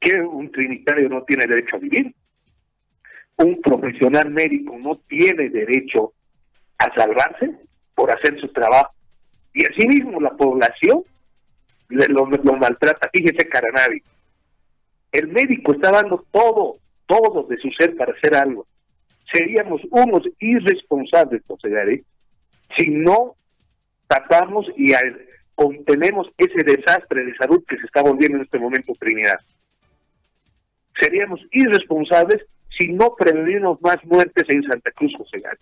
¿Que 0.00 0.20
un 0.20 0.50
trinitario 0.50 1.08
no 1.08 1.22
tiene 1.22 1.46
derecho 1.46 1.76
a 1.76 1.78
vivir? 1.78 2.12
¿Un 3.36 3.60
profesional 3.60 4.30
médico 4.30 4.76
no 4.80 4.96
tiene 5.08 5.48
derecho 5.48 6.12
a 6.78 6.92
salvarse 6.92 7.54
por 7.94 8.10
hacer 8.10 8.40
su 8.40 8.48
trabajo? 8.48 8.92
Y 9.54 9.64
asimismo 9.64 10.20
la 10.20 10.30
población 10.30 11.04
lo, 11.88 12.26
maltrata. 12.26 13.08
Fíjese, 13.12 13.48
Caranavi, 13.48 14.02
el 15.12 15.28
médico 15.28 15.72
está 15.72 15.92
dando 15.92 16.26
todo, 16.32 16.78
todo 17.06 17.44
de 17.44 17.58
su 17.58 17.70
ser 17.78 17.94
para 17.94 18.12
hacer 18.12 18.34
algo. 18.34 18.66
Seríamos 19.32 19.82
unos 19.90 20.24
irresponsables, 20.40 21.42
José 21.46 21.68
Gary, 21.68 22.04
si 22.76 22.88
no 22.88 23.36
tratamos 24.06 24.66
y 24.76 24.92
contenemos 25.54 26.28
ese 26.38 26.62
desastre 26.64 27.24
de 27.24 27.36
salud 27.36 27.64
que 27.66 27.76
se 27.76 27.86
está 27.86 28.02
volviendo 28.02 28.38
en 28.38 28.44
este 28.44 28.58
momento 28.58 28.92
Trinidad. 28.98 29.38
Seríamos 31.00 31.40
irresponsables 31.50 32.44
si 32.78 32.88
no 32.88 33.14
prevenimos 33.16 33.80
más 33.80 34.02
muertes 34.04 34.44
en 34.48 34.62
Santa 34.62 34.90
Cruz, 34.92 35.12
José 35.16 35.40
Gary. 35.40 35.58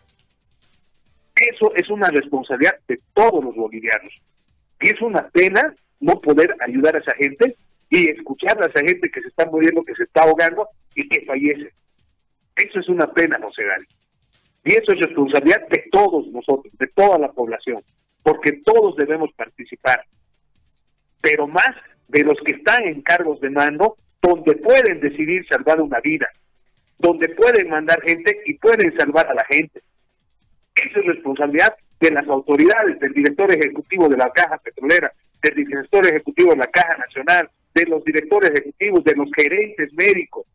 Eso 1.36 1.72
es 1.74 1.88
una 1.90 2.08
responsabilidad 2.08 2.76
de 2.86 3.00
todos 3.12 3.44
los 3.44 3.54
bolivianos. 3.54 4.12
Y 4.80 4.88
es 4.88 5.00
una 5.00 5.28
pena 5.28 5.74
no 6.00 6.20
poder 6.20 6.54
ayudar 6.60 6.96
a 6.96 7.00
esa 7.00 7.14
gente 7.14 7.56
y 7.90 8.10
escuchar 8.10 8.62
a 8.62 8.66
esa 8.66 8.80
gente 8.80 9.08
que 9.10 9.20
se 9.20 9.28
está 9.28 9.46
muriendo, 9.46 9.84
que 9.84 9.94
se 9.94 10.04
está 10.04 10.22
ahogando 10.22 10.68
y 10.94 11.08
que 11.08 11.24
fallece. 11.24 11.72
Eso 12.56 12.80
es 12.80 12.88
una 12.88 13.12
pena, 13.12 13.38
José 13.42 13.64
Gary. 13.64 13.86
Y 14.64 14.72
eso 14.72 14.92
es 14.92 15.00
responsabilidad 15.00 15.68
de 15.68 15.84
todos 15.92 16.26
nosotros, 16.28 16.72
de 16.78 16.86
toda 16.88 17.18
la 17.18 17.30
población, 17.32 17.82
porque 18.22 18.52
todos 18.64 18.96
debemos 18.96 19.30
participar, 19.34 20.04
pero 21.20 21.46
más 21.46 21.74
de 22.08 22.22
los 22.22 22.38
que 22.44 22.56
están 22.56 22.84
en 22.84 23.02
cargos 23.02 23.40
de 23.40 23.50
mando, 23.50 23.96
donde 24.22 24.54
pueden 24.56 25.00
decidir 25.00 25.46
salvar 25.48 25.80
una 25.80 26.00
vida, 26.00 26.28
donde 26.98 27.28
pueden 27.30 27.68
mandar 27.68 28.00
gente 28.02 28.40
y 28.46 28.54
pueden 28.54 28.96
salvar 28.96 29.26
a 29.26 29.34
la 29.34 29.44
gente. 29.44 29.82
Esa 30.74 31.00
es 31.00 31.06
responsabilidad 31.06 31.74
de 32.00 32.10
las 32.10 32.26
autoridades, 32.28 32.98
del 33.00 33.12
director 33.12 33.52
ejecutivo 33.52 34.08
de 34.08 34.16
la 34.16 34.30
Caja 34.30 34.58
Petrolera, 34.58 35.12
del 35.42 35.54
director 35.54 36.06
ejecutivo 36.06 36.52
de 36.52 36.56
la 36.56 36.66
Caja 36.66 36.96
Nacional, 36.96 37.50
de 37.74 37.84
los 37.84 38.02
directores 38.04 38.50
ejecutivos, 38.50 39.04
de 39.04 39.14
los 39.14 39.28
gerentes 39.36 39.92
médicos, 39.92 40.46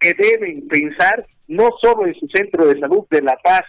que 0.00 0.14
deben 0.14 0.66
pensar 0.66 1.26
no 1.48 1.70
solo 1.80 2.06
en 2.06 2.14
su 2.14 2.26
centro 2.28 2.66
de 2.66 2.78
salud 2.80 3.04
de 3.10 3.22
La 3.22 3.36
Paz, 3.42 3.64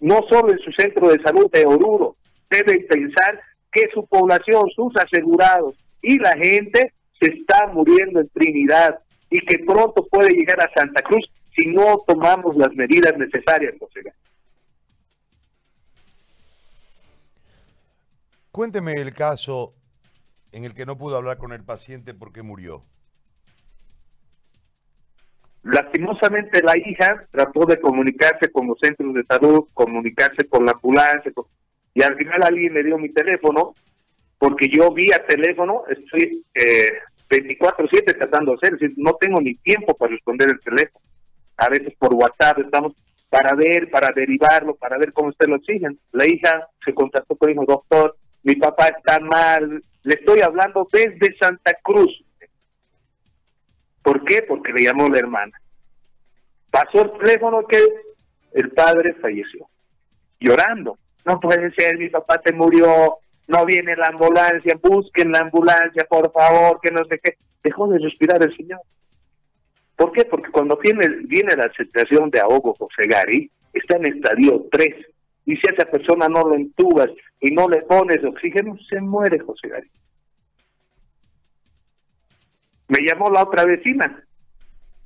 no 0.00 0.20
solo 0.30 0.52
en 0.52 0.58
su 0.58 0.72
centro 0.72 1.08
de 1.08 1.22
salud 1.22 1.50
de 1.52 1.66
Oruro, 1.66 2.16
deben 2.50 2.86
pensar 2.86 3.40
que 3.70 3.88
su 3.92 4.06
población, 4.06 4.68
sus 4.74 4.94
asegurados 4.96 5.76
y 6.02 6.18
la 6.18 6.32
gente 6.36 6.92
se 7.20 7.30
está 7.32 7.66
muriendo 7.68 8.20
en 8.20 8.28
Trinidad 8.30 8.98
y 9.28 9.38
que 9.46 9.58
pronto 9.64 10.06
puede 10.10 10.30
llegar 10.30 10.60
a 10.60 10.72
Santa 10.74 11.02
Cruz 11.02 11.30
si 11.54 11.66
no 11.66 12.02
tomamos 12.06 12.56
las 12.56 12.72
medidas 12.74 13.16
necesarias, 13.16 13.74
José. 13.78 14.00
Cuénteme 18.50 18.94
el 18.94 19.12
caso 19.14 19.74
en 20.52 20.64
el 20.64 20.74
que 20.74 20.86
no 20.86 20.98
pudo 20.98 21.16
hablar 21.16 21.38
con 21.38 21.52
el 21.52 21.62
paciente 21.62 22.14
porque 22.14 22.42
murió. 22.42 22.84
Lastimosamente 25.62 26.62
la 26.62 26.76
hija 26.78 27.26
trató 27.30 27.66
de 27.66 27.80
comunicarse 27.80 28.50
con 28.50 28.66
los 28.68 28.78
centros 28.80 29.14
de 29.14 29.24
salud, 29.24 29.66
comunicarse 29.74 30.48
con 30.48 30.64
la 30.64 30.72
ambulancia, 30.72 31.32
y 31.94 32.02
al 32.02 32.16
final 32.16 32.42
alguien 32.42 32.74
le 32.74 32.84
dio 32.84 32.98
mi 32.98 33.10
teléfono, 33.10 33.74
porque 34.38 34.68
yo 34.68 34.92
vía 34.92 35.24
teléfono, 35.26 35.82
estoy 35.88 36.42
eh, 36.54 36.92
24/7 37.28 38.16
tratando 38.16 38.52
de 38.52 38.56
hacer, 38.56 38.92
no 38.96 39.14
tengo 39.14 39.40
ni 39.40 39.54
tiempo 39.56 39.94
para 39.94 40.12
responder 40.12 40.48
el 40.48 40.60
teléfono. 40.60 41.04
A 41.58 41.68
veces 41.68 41.92
por 41.98 42.14
WhatsApp 42.14 42.60
estamos 42.60 42.94
para 43.28 43.54
ver, 43.54 43.90
para 43.90 44.10
derivarlo, 44.14 44.74
para 44.74 44.98
ver 44.98 45.12
cómo 45.12 45.30
está 45.30 45.46
el 45.46 45.52
oxígeno. 45.52 45.94
La 46.12 46.26
hija 46.26 46.68
se 46.84 46.94
contactó 46.94 47.36
con 47.36 47.50
el 47.50 47.56
doctor, 47.66 48.16
mi 48.42 48.56
papá 48.56 48.88
está 48.88 49.20
mal, 49.20 49.82
le 50.02 50.14
estoy 50.14 50.40
hablando 50.40 50.88
desde 50.92 51.36
Santa 51.38 51.74
Cruz. 51.82 52.24
¿Por 54.02 54.24
qué? 54.24 54.42
Porque 54.42 54.72
le 54.72 54.84
llamó 54.84 55.08
la 55.08 55.18
hermana. 55.18 55.60
Pasó 56.70 57.02
el 57.02 57.12
teléfono 57.18 57.66
que 57.66 57.78
el 58.52 58.70
padre 58.70 59.14
falleció, 59.14 59.68
llorando. 60.38 60.98
No 61.24 61.38
puede 61.40 61.72
ser, 61.74 61.98
mi 61.98 62.08
papá 62.08 62.40
se 62.44 62.52
murió, 62.52 63.18
no 63.48 63.66
viene 63.66 63.96
la 63.96 64.06
ambulancia, 64.06 64.78
busquen 64.82 65.32
la 65.32 65.40
ambulancia, 65.40 66.06
por 66.08 66.32
favor, 66.32 66.80
que 66.80 66.90
no 66.90 67.04
sé 67.04 67.18
qué. 67.22 67.34
Dejó 67.62 67.88
de 67.88 67.98
respirar 67.98 68.42
el 68.42 68.56
señor. 68.56 68.80
¿Por 69.96 70.12
qué? 70.12 70.24
Porque 70.24 70.50
cuando 70.50 70.78
viene, 70.78 71.06
viene 71.26 71.54
la 71.56 71.64
aceptación 71.64 72.30
de 72.30 72.40
ahogo 72.40 72.74
José 72.74 73.02
Gary, 73.06 73.50
está 73.74 73.96
en 73.96 74.06
estadio 74.06 74.66
3 74.70 74.94
y 75.46 75.56
si 75.56 75.62
esa 75.72 75.84
persona 75.90 76.28
no 76.28 76.42
lo 76.48 76.54
entubas 76.54 77.10
y 77.40 77.50
no 77.50 77.68
le 77.68 77.82
pones 77.82 78.24
oxígeno, 78.24 78.76
se 78.88 79.00
muere 79.00 79.38
José 79.40 79.68
Gary. 79.68 79.90
Me 82.90 83.06
llamó 83.06 83.30
la 83.30 83.44
otra 83.44 83.64
vecina. 83.64 84.22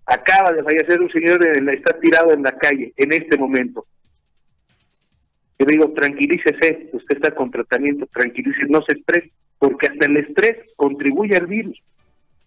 Acaba 0.06 0.52
de 0.52 0.62
fallecer 0.62 1.00
un 1.00 1.10
señor, 1.10 1.40
está 1.70 1.98
tirado 2.00 2.32
en 2.32 2.42
la 2.42 2.52
calle 2.58 2.92
en 2.96 3.12
este 3.12 3.38
momento. 3.38 3.86
Yo 5.58 5.66
digo, 5.66 5.92
tranquilícese, 5.92 6.90
usted 6.92 7.16
está 7.16 7.34
con 7.34 7.50
tratamiento, 7.50 8.06
tranquilícese, 8.06 8.66
no 8.68 8.82
se 8.82 8.98
estrese, 8.98 9.30
porque 9.58 9.86
hasta 9.86 10.06
el 10.06 10.16
estrés 10.16 10.56
contribuye 10.76 11.36
al 11.36 11.46
virus, 11.46 11.80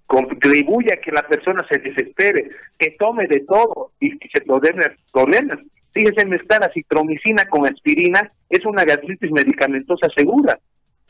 contribuye 0.06 0.94
a 0.94 1.00
que 1.00 1.12
la 1.12 1.26
persona 1.26 1.66
se 1.72 1.80
desespere, 1.80 2.50
que 2.78 2.92
tome 3.00 3.28
de 3.28 3.40
todo 3.42 3.92
y 4.00 4.18
que 4.18 4.30
se 4.30 4.42
tolere 4.42 4.98
problemas 5.14 5.60
Fíjese, 5.98 6.28
en 6.28 6.34
esta 6.34 6.58
acitromicina 6.58 7.46
con 7.50 7.66
aspirina 7.66 8.32
es 8.50 8.64
una 8.66 8.86
gastritis 8.86 9.32
medicamentosa 9.32 10.08
segura. 10.16 10.60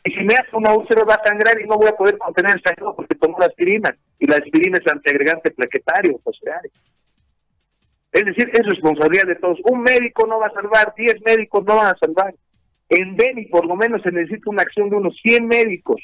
Y 0.07 0.11
si 0.11 0.23
me 0.23 0.35
hace 0.35 0.55
una 0.55 0.73
úlcera 0.73 1.03
va 1.03 1.15
a 1.15 1.27
sangrar 1.27 1.59
y 1.59 1.67
no 1.67 1.75
voy 1.75 1.89
a 1.89 1.97
poder 1.97 2.17
contener 2.17 2.55
el 2.55 2.63
sangrado 2.63 2.95
porque 2.95 3.15
tomo 3.15 3.37
la 3.39 3.47
aspirina. 3.47 3.93
Y 4.19 4.25
la 4.25 4.37
aspirina 4.37 4.77
es 4.77 4.89
antiagregante 4.89 5.51
plaquetario, 5.51 6.17
pues, 6.23 6.39
Es 8.13 8.23
decir, 8.23 8.49
es 8.53 8.65
responsabilidad 8.65 9.27
de 9.27 9.35
todos. 9.35 9.59
Un 9.69 9.81
médico 9.81 10.25
no 10.25 10.39
va 10.39 10.47
a 10.47 10.53
salvar, 10.53 10.93
10 10.95 11.15
médicos 11.25 11.65
no 11.65 11.75
van 11.75 11.87
a 11.87 11.97
salvar. 11.99 12.33
En 12.87 13.17
Beni 13.17 13.47
por 13.47 13.65
lo 13.65 13.75
menos 13.75 14.01
se 14.01 14.13
necesita 14.13 14.49
una 14.49 14.61
acción 14.61 14.89
de 14.89 14.95
unos 14.95 15.13
100 15.21 15.45
médicos 15.45 16.01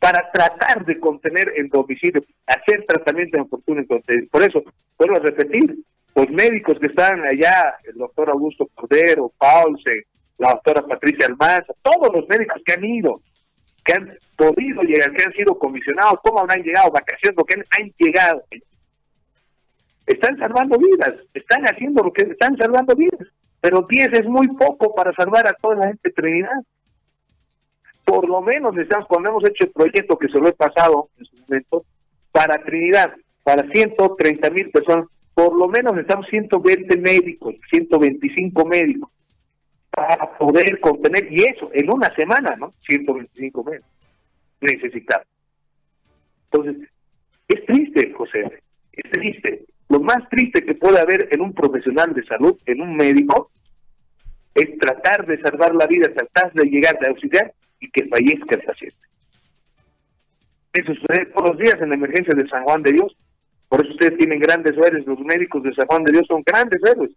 para 0.00 0.28
tratar 0.32 0.84
de 0.84 0.98
contener 0.98 1.52
el 1.54 1.68
domicilio, 1.68 2.24
hacer 2.46 2.84
tratamiento 2.88 3.38
en 3.38 3.48
fortuna. 3.48 3.84
Por 4.32 4.42
eso, 4.42 4.64
vuelvo 4.98 5.16
a 5.16 5.20
repetir, 5.20 5.76
los 6.16 6.28
médicos 6.28 6.80
que 6.80 6.88
están 6.88 7.24
allá, 7.24 7.76
el 7.84 7.94
doctor 7.98 8.30
Augusto 8.30 8.68
Cordero, 8.74 9.32
Paulse, 9.38 10.06
la 10.38 10.50
doctora 10.50 10.84
Patricia 10.88 11.26
Almanza, 11.26 11.72
todos 11.82 12.12
los 12.12 12.28
médicos 12.28 12.60
que 12.66 12.74
han 12.74 12.84
ido, 12.84 13.20
que 13.84 13.92
han 13.92 14.18
podido 14.36 14.82
llegar, 14.82 15.12
que 15.12 15.24
han 15.24 15.32
sido 15.34 15.58
comisionados, 15.58 16.20
cómo 16.22 16.40
habrán 16.40 16.62
llegado, 16.62 16.90
vacaciones, 16.90 17.36
lo 17.36 17.44
que 17.44 17.54
han, 17.54 17.92
llegado. 17.98 18.42
Están 20.06 20.38
salvando 20.38 20.78
vidas, 20.78 21.14
están 21.32 21.64
haciendo 21.64 22.02
lo 22.02 22.12
que 22.12 22.22
están 22.24 22.56
salvando 22.56 22.94
vidas, 22.94 23.28
pero 23.60 23.86
10 23.88 24.12
es 24.12 24.26
muy 24.26 24.48
poco 24.48 24.94
para 24.94 25.12
salvar 25.14 25.46
a 25.46 25.54
toda 25.54 25.76
la 25.76 25.86
gente 25.88 26.08
de 26.08 26.12
Trinidad. 26.12 26.62
Por 28.04 28.28
lo 28.28 28.42
menos 28.42 28.76
estamos, 28.76 29.06
cuando 29.06 29.30
hemos 29.30 29.44
hecho 29.44 29.64
el 29.64 29.72
proyecto 29.72 30.18
que 30.18 30.28
se 30.28 30.38
lo 30.38 30.48
he 30.48 30.52
pasado 30.52 31.08
en 31.18 31.24
su 31.24 31.36
momento, 31.36 31.84
para 32.32 32.62
Trinidad, 32.62 33.14
para 33.42 33.66
130 33.70 34.50
mil 34.50 34.70
personas, 34.70 35.06
por 35.34 35.56
lo 35.56 35.68
menos 35.68 35.94
necesitamos 35.94 36.26
120 36.28 36.96
médicos, 36.98 37.54
125 37.70 38.64
médicos, 38.66 39.10
para 39.94 40.38
poder 40.38 40.80
contener, 40.80 41.30
y 41.30 41.42
eso 41.44 41.70
en 41.72 41.92
una 41.92 42.14
semana, 42.14 42.56
¿no? 42.56 42.74
125 42.86 43.64
médicos 43.64 43.90
necesitamos. 44.60 45.26
Entonces, 46.50 46.88
es 47.48 47.66
triste, 47.66 48.12
José, 48.12 48.60
es 48.92 49.10
triste. 49.10 49.64
Lo 49.88 50.00
más 50.00 50.28
triste 50.30 50.64
que 50.64 50.74
puede 50.74 50.98
haber 50.98 51.28
en 51.30 51.40
un 51.40 51.52
profesional 51.52 52.14
de 52.14 52.24
salud, 52.24 52.58
en 52.66 52.80
un 52.80 52.96
médico, 52.96 53.50
es 54.54 54.78
tratar 54.78 55.26
de 55.26 55.40
salvar 55.40 55.74
la 55.74 55.86
vida, 55.86 56.12
tratar 56.14 56.52
de 56.52 56.64
llegar 56.64 56.96
a 57.04 57.10
auxiliar 57.10 57.52
y 57.80 57.90
que 57.90 58.06
fallezca 58.06 58.56
el 58.56 58.62
paciente. 58.62 58.96
Eso 60.72 60.94
sucede 60.94 61.26
todos 61.26 61.50
los 61.50 61.58
días 61.58 61.76
en 61.80 61.90
la 61.90 61.94
emergencia 61.94 62.34
de 62.34 62.48
San 62.48 62.64
Juan 62.64 62.82
de 62.82 62.92
Dios. 62.92 63.16
Por 63.68 63.84
eso 63.84 63.92
ustedes 63.92 64.18
tienen 64.18 64.38
grandes 64.40 64.72
héroes, 64.72 65.06
los 65.06 65.18
médicos 65.20 65.62
de 65.62 65.74
San 65.74 65.86
Juan 65.86 66.04
de 66.04 66.12
Dios 66.12 66.26
son 66.28 66.42
grandes 66.44 66.80
héroes, 66.84 67.10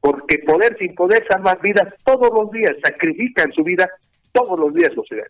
porque 0.00 0.38
poder 0.38 0.76
sin 0.78 0.94
poder 0.94 1.26
salvar 1.28 1.60
vidas 1.60 1.92
todos 2.04 2.30
los 2.32 2.50
días, 2.50 2.72
sacrifican 2.82 3.52
su 3.52 3.62
vida 3.62 3.88
todos 4.32 4.58
los 4.58 4.74
días, 4.74 4.92
sociedad. 4.94 5.26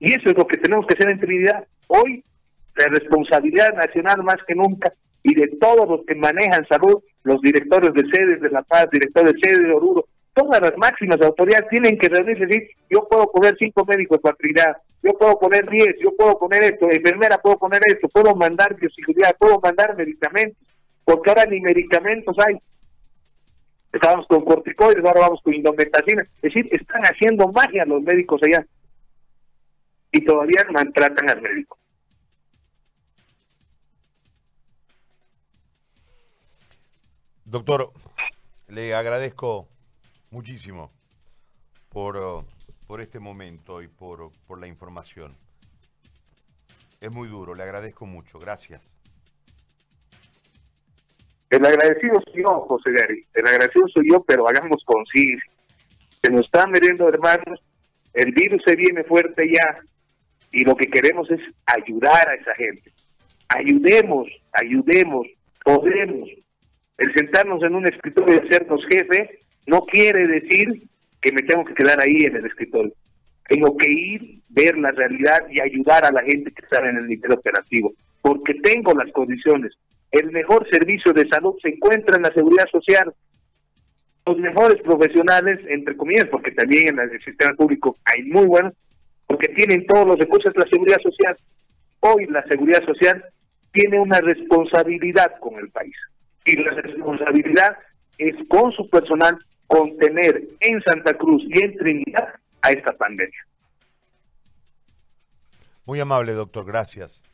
Y 0.00 0.12
eso 0.12 0.30
es 0.30 0.36
lo 0.36 0.46
que 0.46 0.58
tenemos 0.58 0.86
que 0.86 0.94
hacer 0.94 1.10
en 1.10 1.20
Trinidad. 1.20 1.66
Hoy, 1.88 2.22
la 2.76 2.86
responsabilidad 2.86 3.74
nacional 3.74 4.22
más 4.22 4.36
que 4.46 4.54
nunca, 4.54 4.92
y 5.22 5.34
de 5.34 5.48
todos 5.60 5.88
los 5.88 6.06
que 6.06 6.14
manejan 6.14 6.66
salud, 6.68 7.02
los 7.24 7.40
directores 7.40 7.92
de 7.94 8.08
sedes 8.10 8.40
de 8.40 8.50
La 8.50 8.62
Paz, 8.62 8.88
directores 8.92 9.32
de 9.32 9.40
sedes 9.40 9.64
de 9.64 9.72
Oruro, 9.72 10.04
todas 10.34 10.60
las 10.60 10.76
máximas 10.76 11.20
autoridades 11.20 11.68
tienen 11.68 11.98
que 11.98 12.08
reunirse 12.08 12.44
y 12.44 12.46
decir, 12.46 12.70
yo 12.88 13.08
puedo 13.08 13.30
poner 13.32 13.56
cinco 13.58 13.84
médicos 13.84 14.20
para 14.20 14.36
Trinidad, 14.36 14.76
yo 15.02 15.12
puedo 15.12 15.38
poner 15.38 15.68
10, 15.68 15.96
yo 16.00 16.14
puedo 16.16 16.38
poner 16.38 16.62
esto, 16.64 16.90
enfermera 16.90 17.38
puedo 17.38 17.58
poner 17.58 17.80
esto, 17.86 18.08
puedo 18.08 18.34
mandar 18.34 18.74
bioseguridad, 18.76 19.36
puedo 19.38 19.60
mandar 19.60 19.96
medicamentos, 19.96 20.58
porque 21.04 21.30
ahora 21.30 21.46
ni 21.46 21.60
medicamentos 21.60 22.36
hay. 22.44 22.56
Estábamos 23.92 24.26
con 24.26 24.44
corticoides, 24.44 25.04
ahora 25.04 25.20
vamos 25.20 25.40
con 25.42 25.54
indometacina. 25.54 26.22
Es 26.42 26.54
decir, 26.54 26.68
están 26.70 27.02
haciendo 27.02 27.48
magia 27.48 27.84
los 27.84 28.02
médicos 28.02 28.40
allá. 28.42 28.66
Y 30.12 30.24
todavía 30.24 30.64
maltratan 30.70 31.30
al 31.30 31.42
médico. 31.42 31.78
Doctor, 37.44 37.92
le 38.68 38.94
agradezco 38.94 39.68
muchísimo 40.30 40.92
por 41.88 42.44
por 42.88 43.02
este 43.02 43.20
momento 43.20 43.82
y 43.82 43.86
por, 43.86 44.32
por 44.46 44.58
la 44.58 44.66
información. 44.66 45.36
Es 47.00 47.12
muy 47.12 47.28
duro, 47.28 47.54
le 47.54 47.62
agradezco 47.62 48.06
mucho. 48.06 48.38
Gracias. 48.38 48.97
El 51.50 51.64
agradecido 51.64 52.20
soy 52.26 52.42
yo, 52.42 52.60
José 52.68 52.90
Gary. 52.92 53.22
El 53.34 53.46
agradecido 53.46 53.88
soy 53.88 54.10
yo, 54.10 54.22
pero 54.26 54.48
hagamos 54.48 54.82
conciencia. 54.84 55.50
Se 56.22 56.30
nos 56.30 56.46
están 56.46 56.70
muriendo 56.70 57.08
hermanos, 57.08 57.60
el 58.14 58.32
virus 58.32 58.62
se 58.66 58.76
viene 58.76 59.04
fuerte 59.04 59.48
ya 59.48 59.78
y 60.52 60.64
lo 60.64 60.76
que 60.76 60.88
queremos 60.88 61.30
es 61.30 61.40
ayudar 61.66 62.28
a 62.28 62.34
esa 62.34 62.54
gente. 62.54 62.90
Ayudemos, 63.48 64.26
ayudemos, 64.52 65.26
podemos. 65.64 66.28
El 66.98 67.14
sentarnos 67.14 67.62
en 67.62 67.74
un 67.76 67.86
escritorio 67.86 68.34
y 68.34 68.46
hacernos 68.46 68.84
jefe 68.90 69.40
no 69.66 69.82
quiere 69.86 70.26
decir 70.26 70.82
que 71.20 71.32
me 71.32 71.42
tengo 71.42 71.64
que 71.64 71.74
quedar 71.74 72.00
ahí 72.02 72.24
en 72.24 72.36
el 72.36 72.46
escritorio. 72.46 72.92
Tengo 73.48 73.76
que 73.76 73.90
ir, 73.90 74.40
ver 74.48 74.76
la 74.76 74.90
realidad 74.90 75.46
y 75.50 75.60
ayudar 75.60 76.04
a 76.04 76.12
la 76.12 76.22
gente 76.22 76.50
que 76.50 76.62
está 76.62 76.86
en 76.88 76.98
el 76.98 77.06
nivel 77.06 77.32
operativo, 77.32 77.92
porque 78.20 78.54
tengo 78.54 78.92
las 78.92 79.10
condiciones. 79.12 79.72
El 80.10 80.30
mejor 80.32 80.66
servicio 80.70 81.12
de 81.12 81.28
salud 81.28 81.54
se 81.62 81.68
encuentra 81.68 82.16
en 82.16 82.22
la 82.22 82.32
seguridad 82.32 82.66
social. 82.70 83.12
Los 84.26 84.38
mejores 84.38 84.80
profesionales, 84.82 85.60
entre 85.68 85.96
comillas, 85.96 86.26
porque 86.30 86.52
también 86.52 86.88
en 86.88 86.98
el 86.98 87.22
sistema 87.22 87.54
público 87.54 87.96
hay 88.04 88.22
muy 88.24 88.46
buenos, 88.46 88.74
porque 89.26 89.48
tienen 89.48 89.86
todos 89.86 90.06
los 90.06 90.18
recursos 90.18 90.52
de 90.52 90.60
la 90.60 90.68
seguridad 90.70 90.98
social. 91.02 91.36
Hoy 92.00 92.26
la 92.26 92.44
seguridad 92.44 92.84
social 92.84 93.24
tiene 93.72 94.00
una 94.00 94.20
responsabilidad 94.20 95.38
con 95.40 95.58
el 95.58 95.68
país. 95.70 95.94
Y 96.44 96.56
la 96.56 96.70
responsabilidad 96.72 97.76
es 98.16 98.34
con 98.48 98.72
su 98.72 98.88
personal 98.88 99.38
contener 99.66 100.42
en 100.60 100.82
Santa 100.82 101.14
Cruz 101.14 101.42
y 101.48 101.62
en 101.62 101.76
Trinidad 101.76 102.34
a 102.62 102.70
esta 102.70 102.92
pandemia. 102.92 103.46
Muy 105.84 106.00
amable, 106.00 106.32
doctor. 106.32 106.66
Gracias. 106.66 107.27